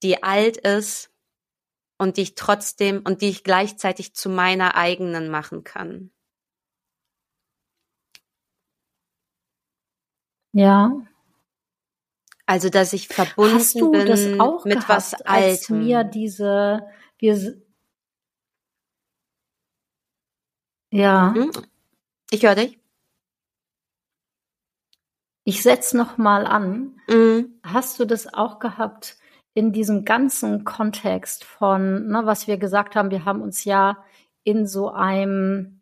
[0.04, 1.12] die alt ist
[1.98, 6.12] und die ich trotzdem und die ich gleichzeitig zu meiner eigenen machen kann.
[10.54, 10.92] Ja.
[12.46, 15.26] Also, dass ich verbunden Hast du bin das auch mit gehabt, was Altem.
[15.26, 16.86] Als mir diese,
[17.18, 17.61] wir,
[20.92, 21.34] ja.
[21.34, 21.52] Hm?
[22.30, 22.80] Ich höre dich.
[25.44, 27.00] Ich setz noch mal an.
[27.08, 27.60] Mhm.
[27.64, 29.18] Hast du das auch gehabt
[29.54, 33.12] in diesem ganzen Kontext von, ne, was wir gesagt haben?
[33.12, 33.98] Wir haben uns ja
[34.44, 35.82] in so einem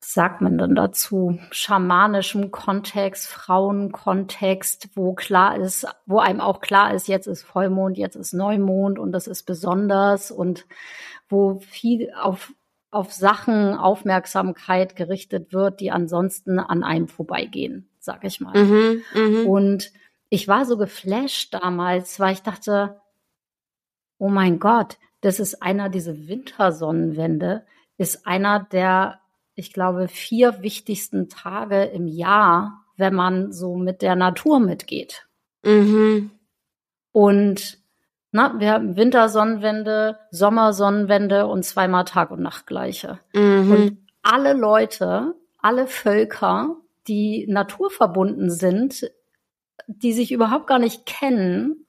[0.00, 7.08] sagt man denn dazu, schamanischem Kontext, Frauenkontext, wo klar ist, wo einem auch klar ist,
[7.08, 10.66] jetzt ist Vollmond, jetzt ist Neumond und das ist besonders und
[11.28, 12.54] wo viel auf,
[12.90, 18.56] auf Sachen Aufmerksamkeit gerichtet wird, die ansonsten an einem vorbeigehen, sag ich mal.
[18.56, 19.40] Mhm, mh.
[19.42, 19.92] Und
[20.30, 23.00] ich war so geflasht damals, weil ich dachte,
[24.18, 27.66] oh mein Gott, das ist einer diese Wintersonnenwende,
[27.98, 29.20] ist einer der
[29.58, 35.26] ich glaube, vier wichtigsten Tage im Jahr, wenn man so mit der Natur mitgeht.
[35.64, 36.30] Mhm.
[37.10, 37.78] Und
[38.30, 43.20] na, wir haben Wintersonnenwende, Sommersonnenwende und zweimal Tag und Nacht gleiche.
[43.32, 43.72] Mhm.
[43.72, 49.10] Und alle Leute, alle Völker, die naturverbunden sind,
[49.86, 51.86] die sich überhaupt gar nicht kennen,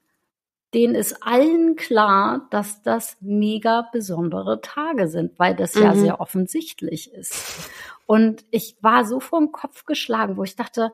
[0.73, 5.84] denen ist allen klar, dass das mega besondere Tage sind, weil das mhm.
[5.84, 7.69] ja sehr offensichtlich ist.
[8.06, 10.93] Und ich war so vor den Kopf geschlagen, wo ich dachte,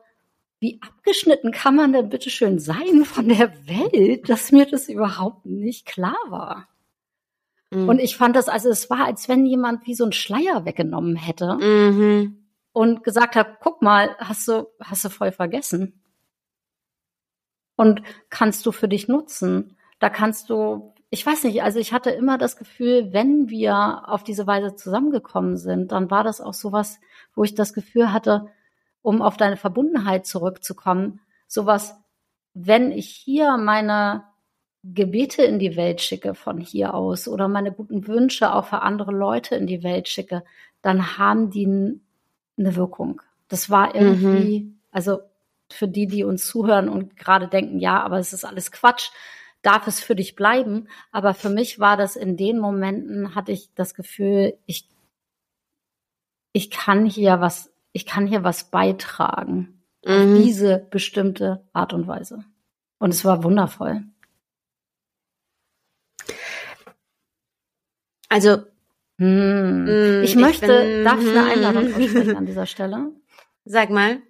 [0.58, 5.44] wie abgeschnitten kann man denn bitte schön sein von der Welt, dass mir das überhaupt
[5.44, 6.68] nicht klar war.
[7.70, 7.88] Mhm.
[7.88, 11.16] Und ich fand das, also es war, als wenn jemand wie so ein Schleier weggenommen
[11.16, 12.46] hätte mhm.
[12.72, 16.00] und gesagt hat, guck mal, hast du, hast du voll vergessen
[17.76, 19.76] und kannst du für dich nutzen.
[19.98, 24.24] Da kannst du, ich weiß nicht, also ich hatte immer das Gefühl, wenn wir auf
[24.24, 26.98] diese Weise zusammengekommen sind, dann war das auch sowas,
[27.34, 28.48] wo ich das Gefühl hatte,
[29.02, 31.94] um auf deine Verbundenheit zurückzukommen, sowas,
[32.54, 34.24] wenn ich hier meine
[34.82, 39.12] Gebete in die Welt schicke von hier aus oder meine guten Wünsche auch für andere
[39.12, 40.44] Leute in die Welt schicke,
[40.82, 42.00] dann haben die
[42.58, 43.20] eine Wirkung.
[43.48, 44.78] Das war irgendwie, mhm.
[44.90, 45.20] also
[45.70, 49.10] für die, die uns zuhören und gerade denken, ja, aber es ist alles Quatsch,
[49.62, 50.88] darf es für dich bleiben.
[51.10, 54.88] Aber für mich war das in den Momenten, hatte ich das Gefühl, ich,
[56.52, 59.82] ich kann hier was, ich kann hier was beitragen.
[60.04, 60.12] Mhm.
[60.12, 62.44] Auf diese bestimmte Art und Weise.
[62.98, 64.04] Und es war wundervoll.
[68.28, 68.58] Also,
[69.18, 70.22] hm.
[70.22, 73.12] ich möchte, ich darf ich eine Einladung aussprechen an dieser Stelle?
[73.64, 74.20] Sag mal.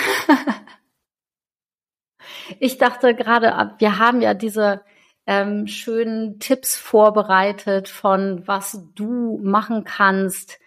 [2.61, 4.83] ich dachte gerade, wir haben ja diese
[5.27, 10.59] ähm, schönen Tipps vorbereitet von was du machen kannst,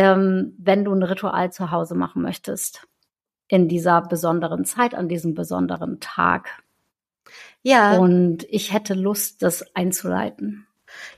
[0.00, 2.86] ähm, wenn du ein Ritual zu Hause machen möchtest
[3.48, 6.62] in dieser besonderen Zeit, an diesem besonderen Tag.
[7.62, 7.98] Ja.
[7.98, 10.66] Und ich hätte Lust, das einzuleiten.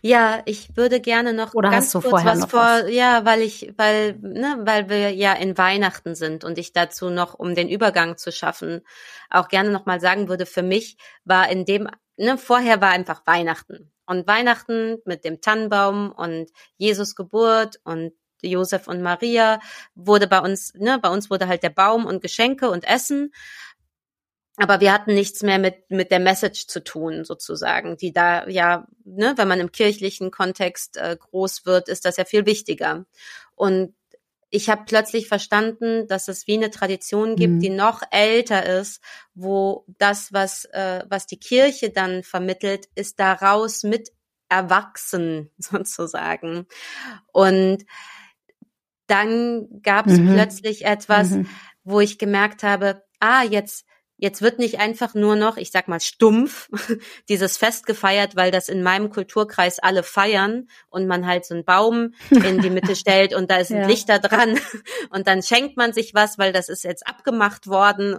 [0.00, 2.90] Ja, ich würde gerne noch Oder ganz kurz was vor, was?
[2.90, 7.34] ja, weil ich, weil, ne, weil wir ja in Weihnachten sind und ich dazu noch,
[7.34, 8.82] um den Übergang zu schaffen,
[9.30, 13.22] auch gerne noch mal sagen würde, für mich war in dem, ne, vorher war einfach
[13.26, 18.12] Weihnachten und Weihnachten mit dem Tannenbaum und Jesus Geburt und
[18.50, 19.60] Josef und Maria
[19.94, 23.32] wurde bei uns, ne, bei uns wurde halt der Baum und Geschenke und Essen
[24.56, 28.86] aber wir hatten nichts mehr mit mit der Message zu tun sozusagen, die da ja,
[29.04, 33.06] ne, wenn man im kirchlichen Kontext äh, groß wird, ist das ja viel wichtiger.
[33.54, 33.94] Und
[34.50, 37.60] ich habe plötzlich verstanden, dass es wie eine Tradition gibt, mhm.
[37.60, 39.02] die noch älter ist,
[39.34, 44.10] wo das, was äh, was die Kirche dann vermittelt, ist daraus mit
[44.50, 46.66] erwachsen sozusagen.
[47.32, 47.86] Und
[49.12, 50.32] dann gab es mhm.
[50.32, 51.46] plötzlich etwas, mhm.
[51.84, 53.84] wo ich gemerkt habe, ah, jetzt
[54.22, 56.70] Jetzt wird nicht einfach nur noch, ich sag mal stumpf,
[57.28, 61.64] dieses Fest gefeiert, weil das in meinem Kulturkreis alle feiern und man halt so einen
[61.64, 63.86] Baum in die Mitte stellt und da ist ein ja.
[63.88, 64.60] Lichter dran
[65.10, 68.16] und dann schenkt man sich was, weil das ist jetzt abgemacht worden.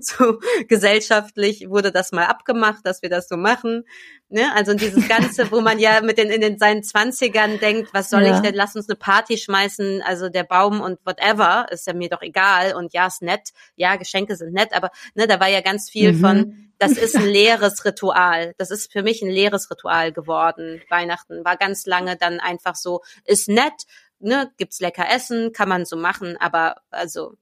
[0.00, 3.82] so gesellschaftlich wurde das mal abgemacht, dass wir das so machen.
[4.28, 4.52] Ne?
[4.54, 8.22] Also dieses Ganze, wo man ja mit den in den seinen Zwanzigern denkt, was soll
[8.22, 8.36] ja.
[8.36, 12.08] ich denn, lass uns eine Party schmeißen, also der Baum und whatever, ist ja mir
[12.08, 15.60] doch egal und ja, ist nett, ja, Geschenke sind nett, aber ne, da war ja
[15.60, 16.20] ganz viel mhm.
[16.20, 18.54] von, das ist ein leeres Ritual.
[18.58, 20.82] Das ist für mich ein leeres Ritual geworden.
[20.90, 23.84] Weihnachten war ganz lange dann einfach so, ist nett,
[24.18, 27.34] ne, gibt's lecker Essen, kann man so machen, aber also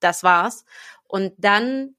[0.00, 0.64] das war's.
[1.04, 1.96] Und dann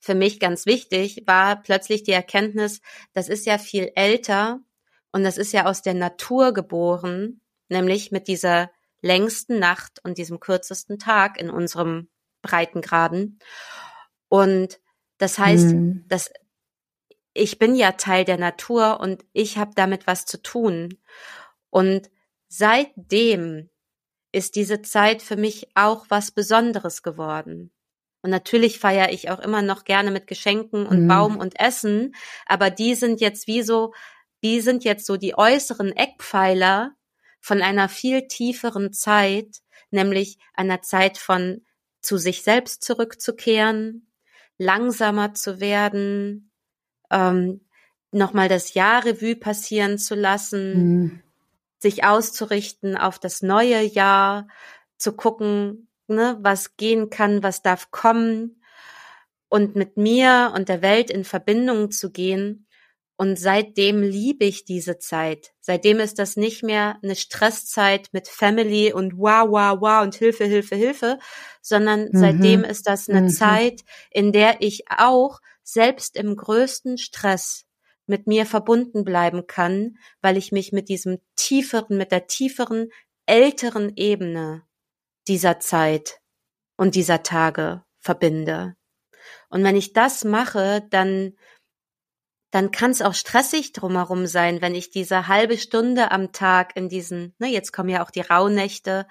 [0.00, 2.80] für mich ganz wichtig war plötzlich die Erkenntnis,
[3.14, 4.60] das ist ja viel älter
[5.12, 8.70] und das ist ja aus der Natur geboren, nämlich mit dieser
[9.00, 12.08] längsten Nacht und diesem kürzesten Tag in unserem
[12.42, 13.38] Breitengraden.
[14.34, 14.80] Und
[15.18, 16.06] das heißt, mhm.
[16.08, 16.32] dass
[17.34, 20.98] ich bin ja Teil der Natur und ich habe damit was zu tun.
[21.70, 22.10] Und
[22.48, 23.70] seitdem
[24.32, 27.70] ist diese Zeit für mich auch was Besonderes geworden.
[28.22, 31.08] Und natürlich feiere ich auch immer noch gerne mit Geschenken und mhm.
[31.08, 33.94] Baum und Essen, aber die sind jetzt wie so,
[34.42, 36.96] die sind jetzt so die äußeren Eckpfeiler
[37.40, 39.58] von einer viel tieferen Zeit,
[39.92, 41.64] nämlich einer Zeit von
[42.00, 44.08] zu sich selbst zurückzukehren,
[44.58, 46.50] langsamer zu werden,
[47.10, 47.60] ähm,
[48.10, 51.22] nochmal das Jahr Revue passieren zu lassen, mhm.
[51.78, 54.48] sich auszurichten auf das neue Jahr,
[54.96, 58.62] zu gucken, ne, was gehen kann, was darf kommen
[59.48, 62.63] und mit mir und der Welt in Verbindung zu gehen.
[63.16, 65.52] Und seitdem liebe ich diese Zeit.
[65.60, 70.44] Seitdem ist das nicht mehr eine Stresszeit mit Family und wow, wow, wow und Hilfe,
[70.44, 71.18] Hilfe, Hilfe,
[71.62, 72.18] sondern mhm.
[72.18, 73.28] seitdem ist das eine mhm.
[73.28, 77.66] Zeit, in der ich auch selbst im größten Stress
[78.06, 82.90] mit mir verbunden bleiben kann, weil ich mich mit diesem tieferen, mit der tieferen,
[83.26, 84.62] älteren Ebene
[85.28, 86.20] dieser Zeit
[86.76, 88.76] und dieser Tage verbinde.
[89.48, 91.36] Und wenn ich das mache, dann
[92.54, 96.88] dann kann es auch stressig drumherum sein, wenn ich diese halbe Stunde am Tag in
[96.88, 99.08] diesen, ne, jetzt kommen ja auch die Rauhnächte,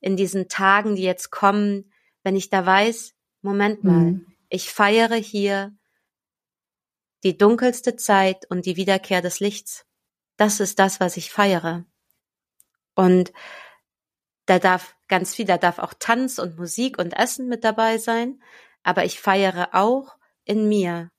[0.00, 1.90] in diesen Tagen, die jetzt kommen,
[2.22, 4.26] wenn ich da weiß, Moment mal, mhm.
[4.48, 5.76] ich feiere hier
[7.24, 9.84] die dunkelste Zeit und die Wiederkehr des Lichts.
[10.36, 11.84] Das ist das, was ich feiere.
[12.94, 13.32] Und
[14.44, 18.40] da darf ganz viel, da darf auch Tanz und Musik und Essen mit dabei sein,
[18.84, 21.10] aber ich feiere auch in mir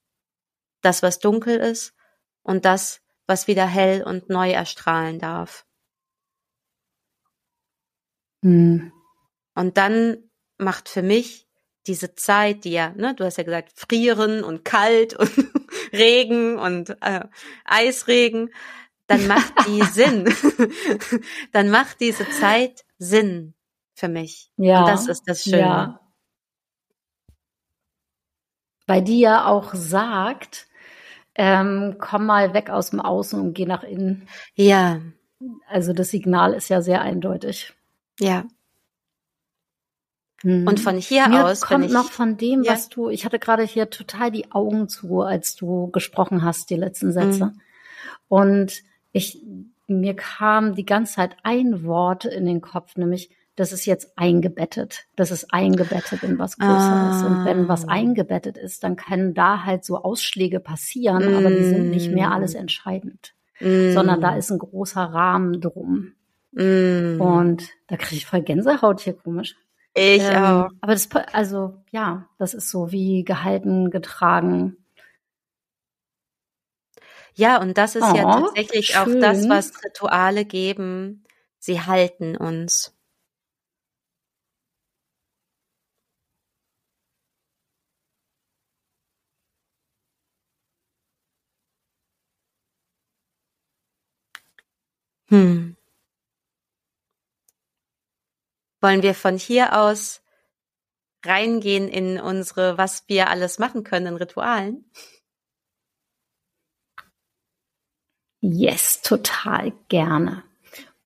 [0.88, 1.94] das, was dunkel ist
[2.44, 5.66] und das, was wieder hell und neu erstrahlen darf.
[8.42, 8.94] Mhm.
[9.54, 11.48] Und dann macht für mich
[11.88, 15.32] diese Zeit, die ja, ne, du hast ja gesagt, frieren und kalt und
[15.92, 17.26] Regen und äh,
[17.66, 18.54] Eisregen,
[19.08, 20.34] dann macht die Sinn.
[21.52, 23.56] dann macht diese Zeit Sinn
[23.94, 24.52] für mich.
[24.58, 24.82] Ja.
[24.82, 25.60] Und das ist das Schöne.
[25.60, 26.00] Ja.
[28.86, 30.67] Weil die ja auch sagt,
[31.38, 34.28] ähm, komm mal weg aus dem Außen und geh nach innen.
[34.56, 35.00] Ja.
[35.68, 37.74] Also das Signal ist ja sehr eindeutig.
[38.20, 38.46] Ja.
[40.44, 40.68] Mhm.
[40.68, 42.74] Und von hier Mir aus kommt ich, noch von dem, ja.
[42.74, 46.76] was du, ich hatte gerade hier total die Augen zu, als du gesprochen hast, die
[46.76, 47.46] letzten Sätze.
[47.46, 47.62] Mhm.
[48.28, 49.42] Und ich,
[49.88, 55.08] mir kam die ganze Zeit ein Wort in den Kopf, nämlich, das ist jetzt eingebettet.
[55.16, 57.24] Das ist eingebettet in was Größeres.
[57.24, 57.26] Ah.
[57.26, 57.92] Und wenn was ah.
[57.92, 61.36] eingebettet ist, dann können da halt so Ausschläge passieren, mm.
[61.36, 62.58] aber die sind nicht mehr alles mm.
[62.58, 63.34] entscheidend.
[63.60, 63.94] Mm.
[63.94, 66.14] Sondern da ist ein großer Rahmen drum.
[66.52, 67.20] Mm.
[67.20, 69.56] Und da kriege ich voll Gänsehaut hier komisch.
[69.96, 70.70] Ich ähm, auch.
[70.82, 74.78] Aber das, also, ja, das ist so wie gehalten, getragen.
[77.34, 79.18] Ja, und das ist oh, ja tatsächlich schön.
[79.18, 81.24] auch das, was Rituale geben.
[81.58, 82.97] Sie halten uns.
[95.30, 95.76] Hm.
[98.82, 100.22] Wollen wir von hier aus
[101.26, 104.86] reingehen in unsere, was wir alles machen können in Ritualen?
[108.42, 110.44] Yes, total gerne.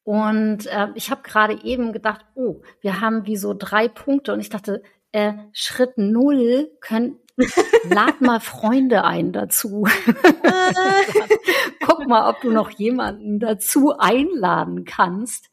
[0.03, 4.39] Und äh, ich habe gerade eben gedacht, oh, wir haben wie so drei Punkte und
[4.39, 7.19] ich dachte, äh, Schritt null können
[7.89, 9.87] lad mal Freunde ein dazu.
[11.85, 15.49] Guck mal, ob du noch jemanden dazu einladen kannst.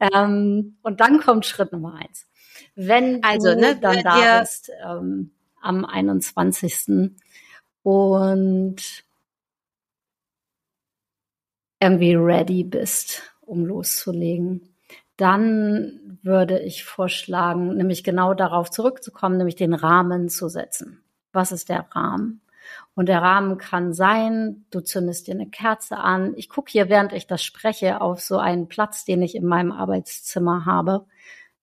[0.00, 2.26] Ähm, und dann kommt Schritt Nummer eins.
[2.74, 7.12] Wenn du also, ne, dann da bist, ähm, am 21.
[7.82, 9.04] und
[11.80, 14.74] irgendwie ready bist, um loszulegen,
[15.16, 21.03] dann würde ich vorschlagen, nämlich genau darauf zurückzukommen, nämlich den Rahmen zu setzen.
[21.34, 22.40] Was ist der Rahmen?
[22.94, 26.32] Und der Rahmen kann sein, du zündest dir eine Kerze an.
[26.36, 29.72] Ich gucke hier, während ich das spreche, auf so einen Platz, den ich in meinem
[29.72, 31.06] Arbeitszimmer habe.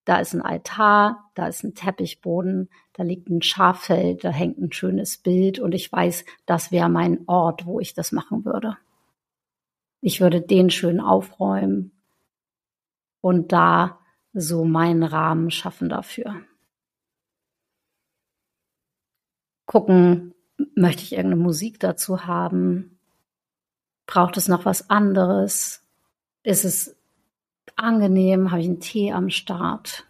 [0.05, 4.71] Da ist ein Altar, da ist ein Teppichboden, da liegt ein Schaffeld, da hängt ein
[4.71, 8.77] schönes Bild und ich weiß, das wäre mein Ort, wo ich das machen würde.
[10.01, 11.91] Ich würde den schön aufräumen
[13.21, 13.99] und da
[14.33, 16.41] so meinen Rahmen schaffen dafür.
[19.71, 20.33] Gucken,
[20.75, 22.99] möchte ich irgendeine Musik dazu haben?
[24.05, 25.81] Braucht es noch was anderes?
[26.43, 26.97] Ist es
[27.77, 28.51] angenehm?
[28.51, 30.05] Habe ich einen Tee am Start?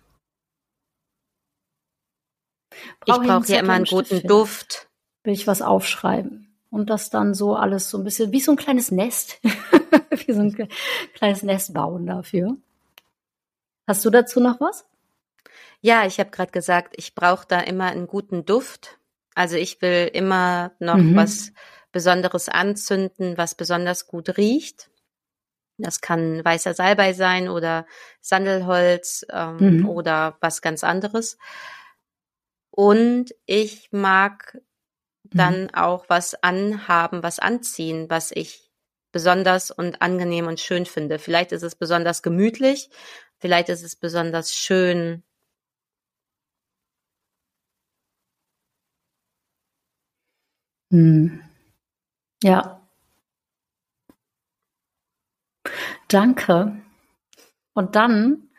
[3.01, 4.27] Brauch ich brauche ja immer einen guten finden?
[4.29, 4.89] Duft.
[5.25, 6.51] Will ich was aufschreiben?
[6.71, 9.39] Und das dann so alles so ein bisschen wie so ein kleines Nest,
[10.25, 10.69] wie so ein
[11.13, 12.57] kleines Nest bauen dafür.
[13.85, 14.87] Hast du dazu noch was?
[15.81, 18.97] Ja, ich habe gerade gesagt, ich brauche da immer einen guten Duft.
[19.35, 21.15] Also ich will immer noch mhm.
[21.15, 21.51] was
[21.91, 24.89] Besonderes anzünden, was besonders gut riecht.
[25.77, 27.85] Das kann weißer Salbei sein oder
[28.21, 29.89] Sandelholz ähm, mhm.
[29.89, 31.37] oder was ganz anderes.
[32.69, 34.61] Und ich mag
[35.23, 35.73] dann mhm.
[35.73, 38.71] auch was anhaben, was anziehen, was ich
[39.11, 41.19] besonders und angenehm und schön finde.
[41.19, 42.89] Vielleicht ist es besonders gemütlich,
[43.39, 45.23] vielleicht ist es besonders schön.
[50.91, 51.41] Hm.
[52.43, 52.81] Ja.
[56.09, 56.81] Danke.
[57.73, 58.49] Und dann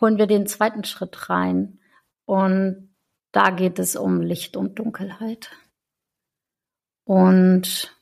[0.00, 1.78] holen wir den zweiten Schritt rein.
[2.24, 2.94] Und
[3.30, 5.52] da geht es um Licht und Dunkelheit.
[7.04, 7.96] Und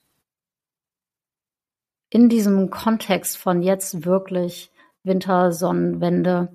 [2.09, 4.71] in diesem Kontext von jetzt wirklich
[5.03, 6.49] Wintersonnenwende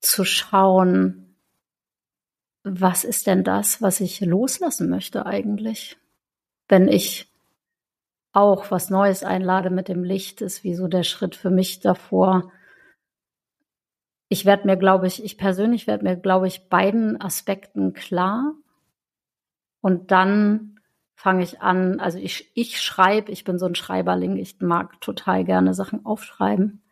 [0.00, 1.23] zu schauen,
[2.64, 5.98] was ist denn das, was ich loslassen möchte eigentlich?
[6.66, 7.30] Wenn ich
[8.32, 12.50] auch was Neues einlade mit dem Licht, ist wie so der Schritt für mich davor.
[14.28, 18.54] Ich werde mir, glaube ich, ich persönlich werde mir, glaube ich, beiden Aspekten klar
[19.80, 20.80] und dann
[21.14, 25.44] fange ich an, also ich, ich schreibe, ich bin so ein Schreiberling, ich mag total
[25.44, 26.83] gerne Sachen aufschreiben.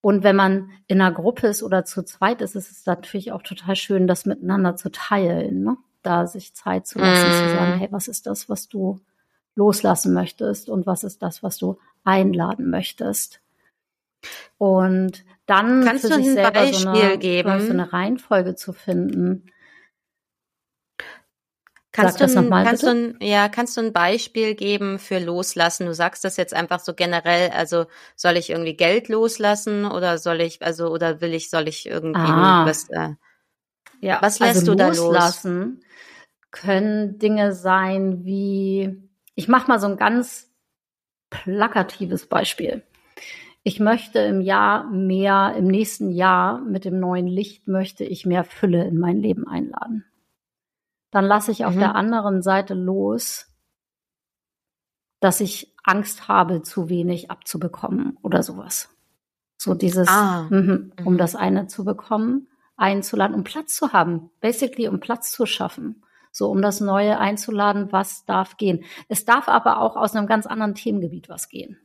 [0.00, 3.42] Und wenn man in einer Gruppe ist oder zu zweit ist, ist es natürlich auch
[3.42, 5.76] total schön, das miteinander zu teilen, ne?
[6.02, 7.32] da sich Zeit zu lassen, mm.
[7.32, 7.78] zu sagen, mhm.
[7.78, 9.00] hey, was ist das, was du
[9.56, 13.40] loslassen möchtest und was ist das, was du einladen möchtest.
[14.56, 17.60] Und dann Kannst für du sich selber so eine, geben?
[17.60, 19.46] so eine Reihenfolge zu finden,
[21.90, 25.86] Kannst Sag du, ein, kannst du ein, ja, kannst du ein Beispiel geben für loslassen?
[25.86, 30.42] Du sagst das jetzt einfach so generell, also soll ich irgendwie Geld loslassen oder soll
[30.42, 32.66] ich, also oder will ich, soll ich irgendwie ah.
[32.66, 33.14] was, äh,
[34.00, 35.82] ja, was lässt also du da loslassen
[36.50, 38.96] können Dinge sein wie,
[39.34, 40.50] ich mach mal so ein ganz
[41.30, 42.82] plakatives Beispiel.
[43.62, 48.44] Ich möchte im Jahr mehr, im nächsten Jahr mit dem neuen Licht möchte ich mehr
[48.44, 50.04] Fülle in mein Leben einladen
[51.10, 51.80] dann lasse ich auf mhm.
[51.80, 53.46] der anderen Seite los,
[55.20, 58.88] dass ich Angst habe, zu wenig abzubekommen oder sowas.
[59.56, 60.46] So dieses, ah.
[60.50, 61.18] mh, um mhm.
[61.18, 66.04] das eine zu bekommen, einzuladen, um Platz zu haben, basically um Platz zu schaffen.
[66.30, 68.84] So, um das Neue einzuladen, was darf gehen.
[69.08, 71.80] Es darf aber auch aus einem ganz anderen Themengebiet was gehen.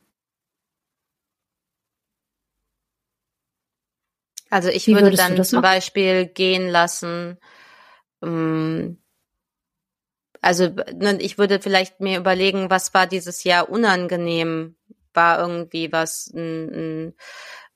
[4.50, 5.64] Also ich Wie würde dann zum?
[5.64, 7.40] Beispiel gehen lassen,
[8.22, 9.03] ähm,
[10.44, 14.76] also ne, ich würde vielleicht mir überlegen, was war dieses Jahr unangenehm?
[15.14, 17.14] War irgendwie was, n, n,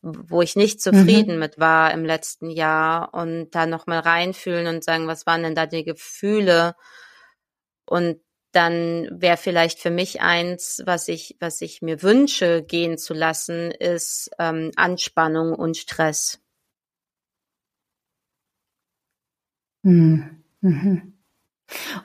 [0.02, 1.40] wo ich nicht zufrieden mhm.
[1.40, 5.66] mit war im letzten Jahr und da nochmal reinfühlen und sagen, was waren denn da
[5.66, 6.76] die Gefühle?
[7.86, 8.20] Und
[8.52, 13.72] dann wäre vielleicht für mich eins, was ich, was ich mir wünsche, gehen zu lassen,
[13.72, 16.42] ist ähm, Anspannung und Stress.
[19.84, 20.44] Mhm.
[20.62, 21.17] Mhm.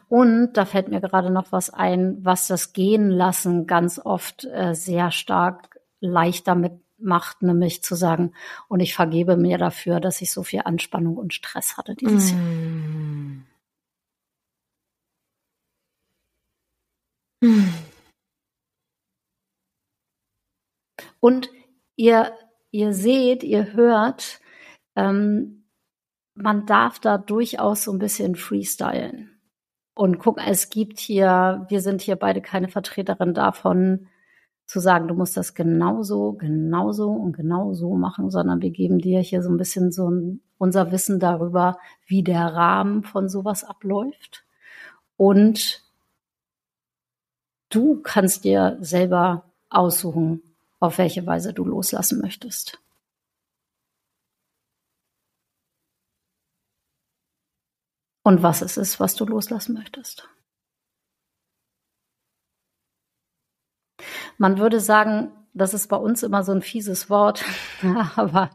[0.08, 4.74] Und da fällt mir gerade noch was ein, was das Gehen lassen ganz oft äh,
[4.74, 8.32] sehr stark leicht damit macht, nämlich zu sagen,
[8.68, 12.36] und ich vergebe mir dafür, dass ich so viel Anspannung und Stress hatte dieses mm.
[12.36, 13.52] Jahr.
[21.18, 21.50] Und
[21.96, 22.36] ihr,
[22.70, 24.40] ihr seht, ihr hört,
[24.96, 25.64] ähm,
[26.34, 29.31] man darf da durchaus so ein bisschen freestylen.
[29.95, 34.09] Und guck, es gibt hier, wir sind hier beide keine Vertreterin davon,
[34.66, 39.43] zu sagen, du musst das genauso, genauso und genauso machen, sondern wir geben dir hier
[39.43, 44.45] so ein bisschen so ein, unser Wissen darüber, wie der Rahmen von sowas abläuft.
[45.18, 45.82] Und
[47.68, 50.43] du kannst dir selber aussuchen,
[50.80, 52.80] auf welche Weise du loslassen möchtest.
[58.22, 60.28] Und was es ist, was du loslassen möchtest.
[64.38, 67.44] Man würde sagen, das ist bei uns immer so ein fieses Wort,
[68.16, 68.50] aber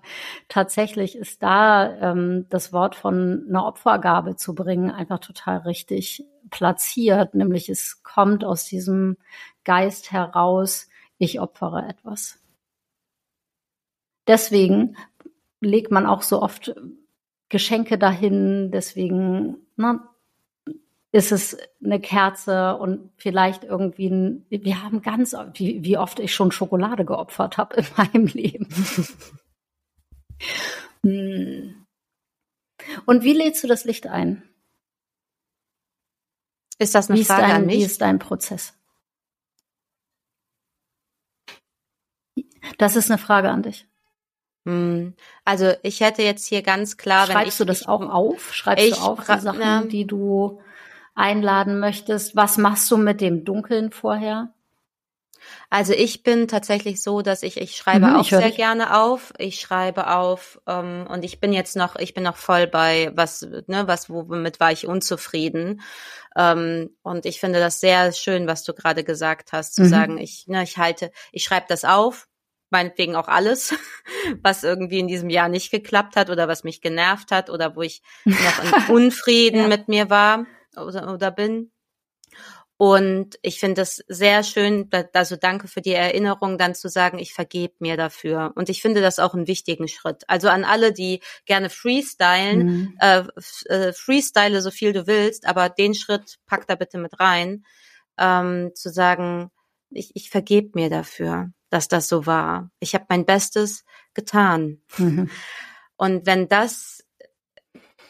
[0.48, 7.36] tatsächlich ist da ähm, das Wort von einer Opfergabe zu bringen einfach total richtig platziert,
[7.36, 9.18] nämlich es kommt aus diesem
[9.64, 12.40] Geist heraus, ich opfere etwas.
[14.28, 14.98] Deswegen
[15.62, 16.76] legt man auch so oft
[17.50, 20.02] Geschenke dahin, deswegen ne,
[21.12, 26.36] ist es eine Kerze und vielleicht irgendwie ein, wir haben ganz, wie, wie oft ich
[26.36, 28.68] schon Schokolade geopfert habe in meinem Leben.
[31.04, 31.86] Hm.
[33.06, 34.44] Und wie lädst du das Licht ein?
[36.80, 37.78] Ist das eine wie Frage dein, an mich?
[37.78, 38.74] Wie ist dein Prozess?
[42.78, 43.88] Das ist eine Frage an dich.
[44.68, 45.14] Hm.
[45.46, 48.54] Also ich hätte jetzt hier ganz klar, Schreibst wenn ich, du das ich, auch auf?
[48.54, 50.62] Schreibst ich du auf die Sachen, na- die du
[51.16, 52.36] einladen möchtest?
[52.36, 54.54] Was machst du mit dem Dunkeln vorher?
[55.70, 58.58] Also ich bin tatsächlich so, dass ich ich schreibe Mhm, auch ich sehr dich.
[58.58, 59.34] gerne auf.
[59.38, 63.42] Ich schreibe auf ähm, und ich bin jetzt noch, ich bin noch voll bei was,
[63.68, 65.82] ne, was womit war ich unzufrieden.
[66.38, 69.90] Ähm, und ich finde das sehr schön, was du gerade gesagt hast, zu Mhm.
[69.90, 72.28] sagen, ich, ne, ich halte, ich schreibe das auf,
[72.70, 73.74] meinetwegen auch alles,
[74.42, 77.82] was irgendwie in diesem Jahr nicht geklappt hat oder was mich genervt hat oder wo
[77.82, 79.68] ich noch in Unfrieden Ja.
[79.68, 80.46] mit mir war
[80.76, 81.72] oder, oder bin.
[82.80, 87.34] Und ich finde es sehr schön, also danke für die Erinnerung, dann zu sagen, ich
[87.34, 88.52] vergebe mir dafür.
[88.54, 90.24] Und ich finde das auch einen wichtigen Schritt.
[90.28, 92.98] Also an alle, die gerne freestylen, Mhm.
[93.00, 93.24] äh,
[93.66, 97.66] äh, freestyle so viel du willst, aber den Schritt pack da bitte mit rein,
[98.20, 99.50] ähm, zu sagen,
[99.90, 102.72] ich, ich vergebe mir dafür, dass das so war.
[102.80, 104.82] Ich habe mein Bestes getan.
[104.98, 105.30] Mhm.
[105.98, 107.04] Und wenn das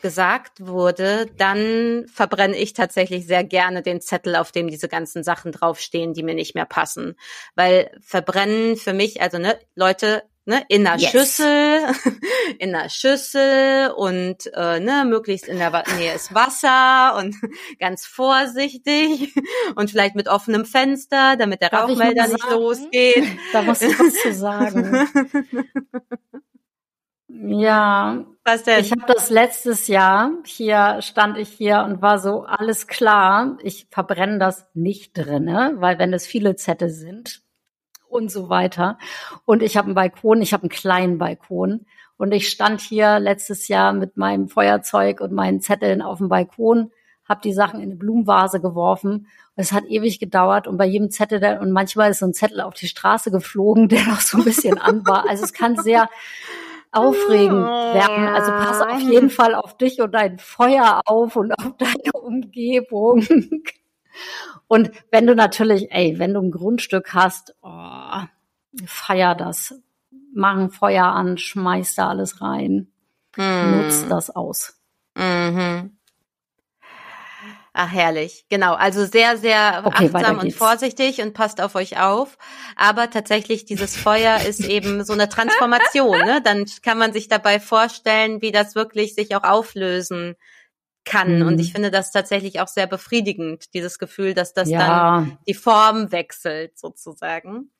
[0.01, 5.51] gesagt wurde, dann verbrenne ich tatsächlich sehr gerne den Zettel, auf dem diese ganzen Sachen
[5.51, 7.16] draufstehen, die mir nicht mehr passen.
[7.55, 11.12] Weil verbrennen für mich, also ne, Leute, ne, in einer Yes.
[11.12, 11.82] Schüssel,
[12.60, 17.36] in einer Schüssel und äh, ne, möglichst in der Nähe ist Wasser und
[17.80, 19.36] ganz vorsichtig
[19.76, 23.26] und vielleicht mit offenem Fenster, damit der Darf Rauchmelder nicht losgeht.
[23.54, 25.08] Da muss ich was zu sagen.
[27.30, 28.80] Ja, Was denn?
[28.80, 33.88] ich habe das letztes Jahr, hier stand ich hier und war so, alles klar, ich
[33.91, 37.41] verbrenne das nicht drinne, weil wenn es viele Zettel sind
[38.18, 38.97] und so weiter.
[39.45, 41.86] Und ich habe einen Balkon, ich habe einen kleinen Balkon.
[42.18, 46.91] Und ich stand hier letztes Jahr mit meinem Feuerzeug und meinen Zetteln auf dem Balkon,
[47.30, 49.28] habe die Sachen in eine Blumenvase geworfen.
[49.55, 52.61] Es hat ewig gedauert und bei jedem Zettel, der, und manchmal ist so ein Zettel
[52.61, 55.30] auf die Straße geflogen, der noch so ein bisschen an war.
[55.30, 56.09] Also es kann sehr
[56.91, 58.28] aufregend werden.
[58.28, 63.24] Also pass auf jeden Fall auf dich und dein Feuer auf und auf deine Umgebung.
[64.68, 68.22] Und wenn du natürlich, ey, wenn du ein Grundstück hast, oh,
[68.86, 69.76] feier das.
[70.34, 72.91] Mach ein Feuer an, schmeiß da alles rein.
[73.36, 73.84] Hm.
[73.84, 74.80] Nutz das aus.
[75.15, 75.97] Mhm.
[77.80, 78.45] Ach, herrlich.
[78.49, 78.74] Genau.
[78.74, 82.39] Also sehr, sehr Okay, achtsam und vorsichtig und passt auf euch auf.
[82.76, 86.18] Aber tatsächlich, dieses Feuer ist eben so eine Transformation.
[86.18, 86.41] Ne?
[86.43, 90.36] Dann kann man sich dabei vorstellen, wie das wirklich sich auch auflösen
[91.08, 91.39] kann.
[91.39, 91.47] Mhm.
[91.47, 95.53] Und ich finde das tatsächlich auch sehr befriedigend, dieses Gefühl, dass das dann ja, die
[95.55, 97.72] Form wechselt, sozusagen.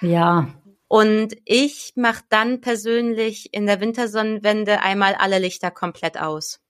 [0.00, 0.48] ja.
[0.88, 6.60] Und ich mache dann persönlich in der Wintersonnenwende einmal alle Lichter komplett aus.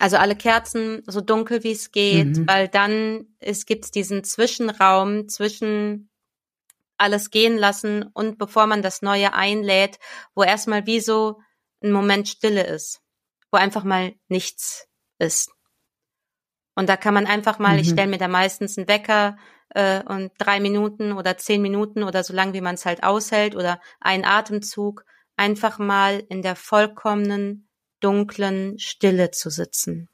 [0.00, 2.48] Also alle Kerzen so dunkel wie es geht, Mhm.
[2.48, 6.10] weil dann es gibt diesen Zwischenraum zwischen
[6.96, 9.98] alles gehen lassen und bevor man das Neue einlädt,
[10.34, 11.40] wo erstmal wie so
[11.82, 13.00] ein Moment Stille ist,
[13.50, 14.88] wo einfach mal nichts
[15.18, 15.50] ist.
[16.74, 17.92] Und da kann man einfach mal, ich Mhm.
[17.92, 19.36] stelle mir da meistens einen Wecker
[19.70, 23.56] äh, und drei Minuten oder zehn Minuten oder so lang, wie man es halt aushält
[23.56, 25.04] oder einen Atemzug,
[25.36, 27.68] einfach mal in der vollkommenen,
[28.00, 30.08] dunklen Stille zu sitzen.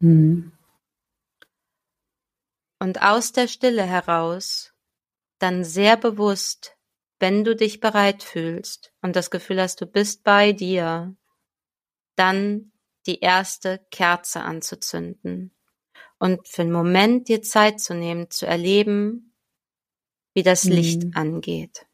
[0.00, 0.52] Mhm.
[2.78, 4.72] Und aus der Stille heraus
[5.40, 6.77] dann sehr bewusst
[7.20, 11.16] wenn du dich bereit fühlst und das Gefühl hast, du bist bei dir,
[12.16, 12.72] dann
[13.06, 15.54] die erste Kerze anzuzünden
[16.18, 19.34] und für einen Moment dir Zeit zu nehmen, zu erleben,
[20.34, 20.72] wie das mhm.
[20.72, 21.86] Licht angeht.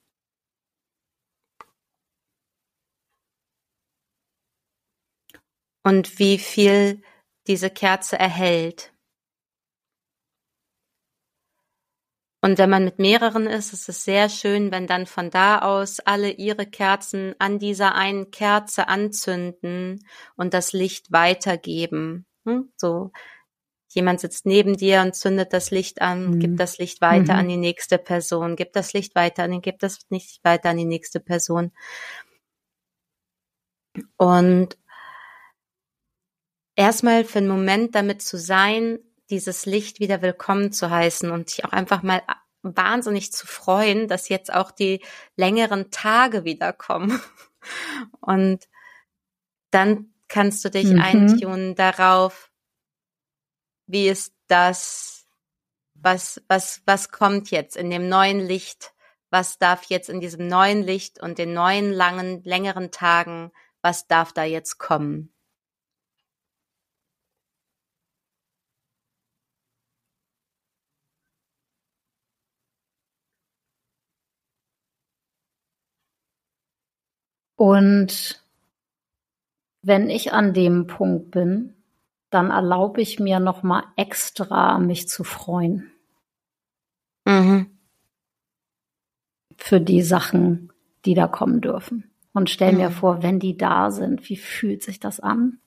[5.82, 7.02] Und wie viel
[7.46, 8.93] diese Kerze erhält.
[12.44, 16.00] Und wenn man mit mehreren ist, ist es sehr schön, wenn dann von da aus
[16.00, 22.26] alle ihre Kerzen an dieser einen Kerze anzünden und das Licht weitergeben.
[22.44, 22.70] Hm?
[22.76, 23.12] So,
[23.88, 26.38] jemand sitzt neben dir und zündet das Licht an, mhm.
[26.38, 27.38] gibt das Licht weiter mhm.
[27.38, 30.84] an die nächste Person, gibt das Licht weiter an, gibt das nicht weiter an die
[30.84, 31.72] nächste Person.
[34.18, 34.76] Und
[36.76, 38.98] erstmal für einen Moment damit zu sein,
[39.30, 42.22] dieses Licht wieder willkommen zu heißen und sich auch einfach mal
[42.62, 45.02] wahnsinnig zu freuen, dass jetzt auch die
[45.36, 47.20] längeren Tage wiederkommen.
[48.20, 48.68] Und
[49.70, 51.00] dann kannst du dich mhm.
[51.00, 52.50] eintunen darauf,
[53.86, 55.26] wie ist das,
[55.94, 58.94] was, was, was kommt jetzt in dem neuen Licht,
[59.30, 63.52] was darf jetzt in diesem neuen Licht und den neuen langen, längeren Tagen,
[63.82, 65.33] was darf da jetzt kommen?
[77.64, 78.44] Und
[79.80, 81.72] wenn ich an dem Punkt bin,
[82.28, 85.90] dann erlaube ich mir noch mal extra, mich zu freuen.
[87.24, 87.70] Mhm.
[89.56, 90.74] Für die Sachen,
[91.06, 92.10] die da kommen dürfen.
[92.34, 92.78] Und stell mhm.
[92.80, 95.58] mir vor, wenn die da sind, wie fühlt sich das an?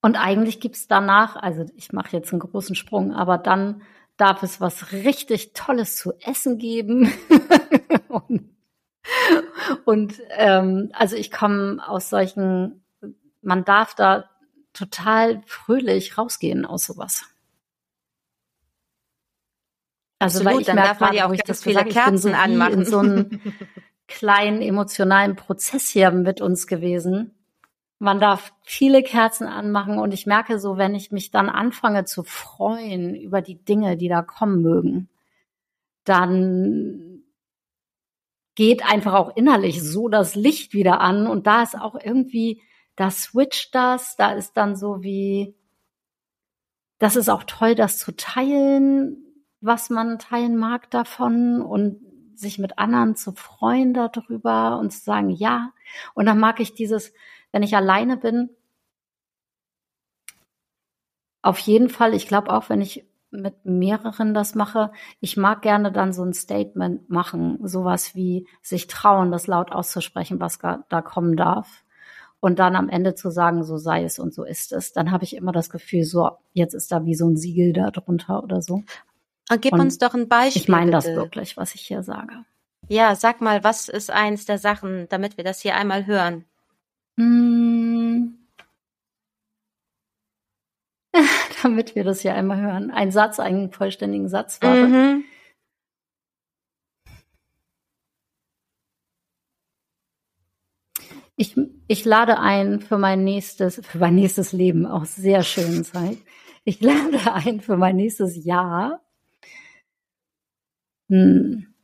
[0.00, 3.82] Und eigentlich gibt's danach, also ich mache jetzt einen großen Sprung, aber dann
[4.16, 7.12] darf es was richtig Tolles zu essen geben.
[8.08, 8.50] und,
[9.84, 12.84] und ähm, also ich komme aus solchen,
[13.40, 14.28] man darf da
[14.72, 17.24] total fröhlich rausgehen aus sowas.
[20.18, 22.30] Also Absolut, weil ich dann merke, darf man ja auch ganz viele gesagt, Kerzen so
[22.30, 22.72] anmachen.
[22.74, 23.40] in so einem
[24.06, 27.34] kleinen emotionalen Prozess hier mit uns gewesen.
[28.02, 32.24] Man darf viele Kerzen anmachen und ich merke so, wenn ich mich dann anfange zu
[32.24, 35.08] freuen über die Dinge, die da kommen mögen,
[36.02, 37.22] dann
[38.56, 42.60] geht einfach auch innerlich so das Licht wieder an und da ist auch irgendwie,
[42.96, 45.54] da switcht das, da ist dann so wie,
[46.98, 49.16] das ist auch toll, das zu teilen,
[49.60, 52.00] was man teilen mag davon und
[52.34, 55.72] sich mit anderen zu freuen darüber und zu sagen, ja.
[56.14, 57.12] Und dann mag ich dieses,
[57.52, 58.50] wenn ich alleine bin,
[61.42, 65.90] auf jeden Fall, ich glaube auch, wenn ich mit mehreren das mache, ich mag gerne
[65.90, 71.36] dann so ein Statement machen, sowas wie sich trauen, das laut auszusprechen, was da kommen
[71.36, 71.84] darf.
[72.40, 74.92] Und dann am Ende zu sagen, so sei es und so ist es.
[74.92, 77.92] Dann habe ich immer das Gefühl, so, jetzt ist da wie so ein Siegel da
[77.92, 78.82] drunter oder so.
[79.48, 80.62] Und gib und uns doch ein Beispiel.
[80.62, 82.44] Ich meine das wirklich, was ich hier sage.
[82.88, 86.44] Ja, sag mal, was ist eins der Sachen, damit wir das hier einmal hören?
[87.18, 88.38] Hm.
[91.62, 92.90] Damit wir das ja einmal hören.
[92.90, 94.74] Ein Satz, einen vollständigen Satz war.
[94.74, 95.24] Mhm.
[101.36, 101.56] Ich,
[101.88, 106.18] ich lade ein für mein nächstes, für mein nächstes Leben, auch sehr schöne Zeit.
[106.64, 109.00] Ich lade ein für mein nächstes Jahr.
[111.08, 111.74] Hm.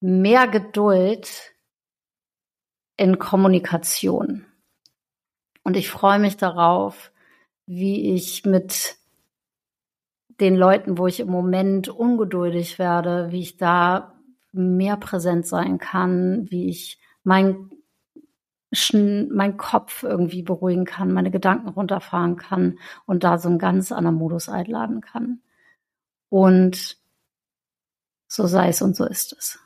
[0.00, 1.54] Mehr Geduld
[3.00, 4.44] in Kommunikation.
[5.62, 7.12] Und ich freue mich darauf,
[7.64, 8.96] wie ich mit
[10.38, 14.20] den Leuten, wo ich im Moment ungeduldig werde, wie ich da
[14.52, 17.70] mehr präsent sein kann, wie ich mein,
[18.92, 24.16] mein Kopf irgendwie beruhigen kann, meine Gedanken runterfahren kann und da so einen ganz anderen
[24.16, 25.40] Modus einladen kann.
[26.28, 26.98] Und
[28.28, 29.58] so sei es und so ist es.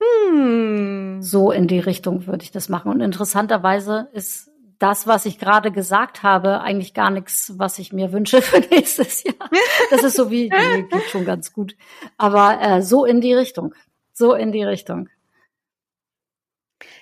[0.00, 1.22] Hm.
[1.22, 2.90] So in die Richtung würde ich das machen.
[2.90, 8.12] Und interessanterweise ist das, was ich gerade gesagt habe, eigentlich gar nichts, was ich mir
[8.12, 9.50] wünsche für nächstes Jahr.
[9.90, 11.76] Das ist so wie, nee, geht schon ganz gut.
[12.18, 13.74] Aber äh, so in die Richtung.
[14.12, 15.08] So in die Richtung.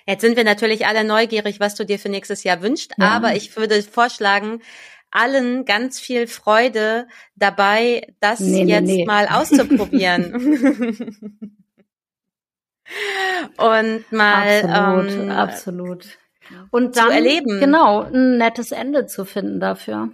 [0.07, 3.09] Jetzt sind wir natürlich alle neugierig, was du dir für nächstes Jahr wünschst, ja.
[3.09, 4.61] aber ich würde vorschlagen,
[5.09, 9.05] allen ganz viel Freude dabei, das nee, jetzt nee, nee.
[9.05, 11.57] mal auszuprobieren.
[13.57, 16.05] und mal absolut, ähm, absolut.
[16.71, 17.59] Und dann, erleben.
[17.59, 20.09] Genau, ein nettes Ende zu finden dafür.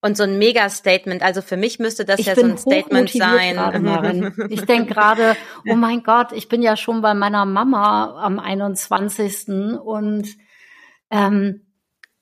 [0.00, 1.22] und so ein Mega-Statement.
[1.22, 4.34] Also für mich müsste das ich ja so ein Statement sein.
[4.50, 5.36] Ich denke gerade,
[5.68, 9.48] oh mein Gott, ich bin ja schon bei meiner Mama am 21.
[9.82, 10.28] und
[11.10, 11.66] ähm,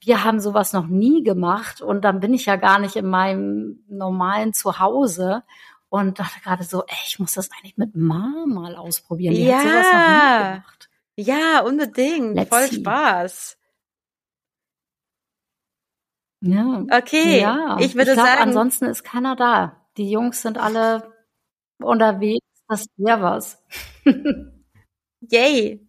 [0.00, 3.84] wir haben sowas noch nie gemacht und dann bin ich ja gar nicht in meinem
[3.88, 5.42] normalen Zuhause
[5.94, 9.32] und dachte gerade so, ey, ich muss das eigentlich mit Mama mal ausprobieren.
[9.32, 10.64] Die ja.
[11.14, 12.34] Ja, unbedingt.
[12.34, 12.80] Let's Voll see.
[12.80, 13.56] Spaß.
[16.40, 16.84] Ja.
[16.90, 17.40] Okay.
[17.40, 17.76] Ja.
[17.78, 18.42] Ich würde ich glaub, sagen.
[18.42, 19.86] Ansonsten ist keiner da.
[19.96, 21.14] Die Jungs sind alle
[21.80, 22.44] unterwegs.
[22.66, 23.62] Das wäre was.
[25.20, 25.88] Yay.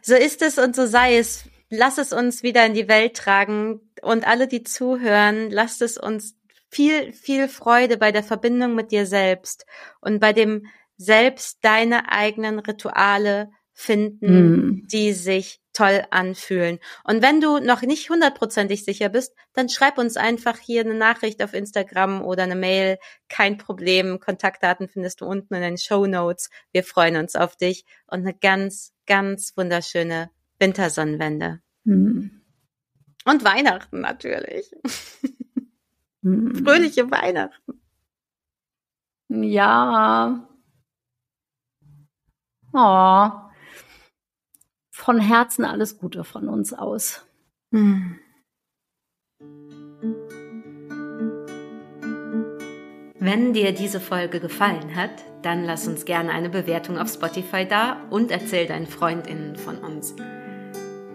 [0.00, 1.46] So ist es und so sei es.
[1.68, 6.39] Lass es uns wieder in die Welt tragen und alle, die zuhören, lasst es uns
[6.70, 9.66] viel, viel Freude bei der Verbindung mit dir selbst
[10.00, 10.66] und bei dem
[10.96, 14.86] selbst deine eigenen Rituale finden, mm.
[14.88, 16.78] die sich toll anfühlen.
[17.04, 21.42] Und wenn du noch nicht hundertprozentig sicher bist, dann schreib uns einfach hier eine Nachricht
[21.42, 22.98] auf Instagram oder eine Mail.
[23.28, 24.20] Kein Problem.
[24.20, 26.50] Kontaktdaten findest du unten in den Show Notes.
[26.72, 31.60] Wir freuen uns auf dich und eine ganz, ganz wunderschöne Wintersonnenwende.
[31.84, 32.42] Mhm.
[33.24, 34.70] Und Weihnachten natürlich.
[36.22, 36.64] Mhm.
[36.64, 37.80] Fröhliche Weihnachten.
[39.28, 40.48] Ja.
[42.72, 43.50] Oh
[45.00, 47.24] von Herzen alles Gute von uns aus.
[47.72, 48.18] Hm.
[53.18, 55.10] Wenn dir diese Folge gefallen hat,
[55.42, 60.14] dann lass uns gerne eine Bewertung auf Spotify da und erzähl deinen Freundinnen von uns.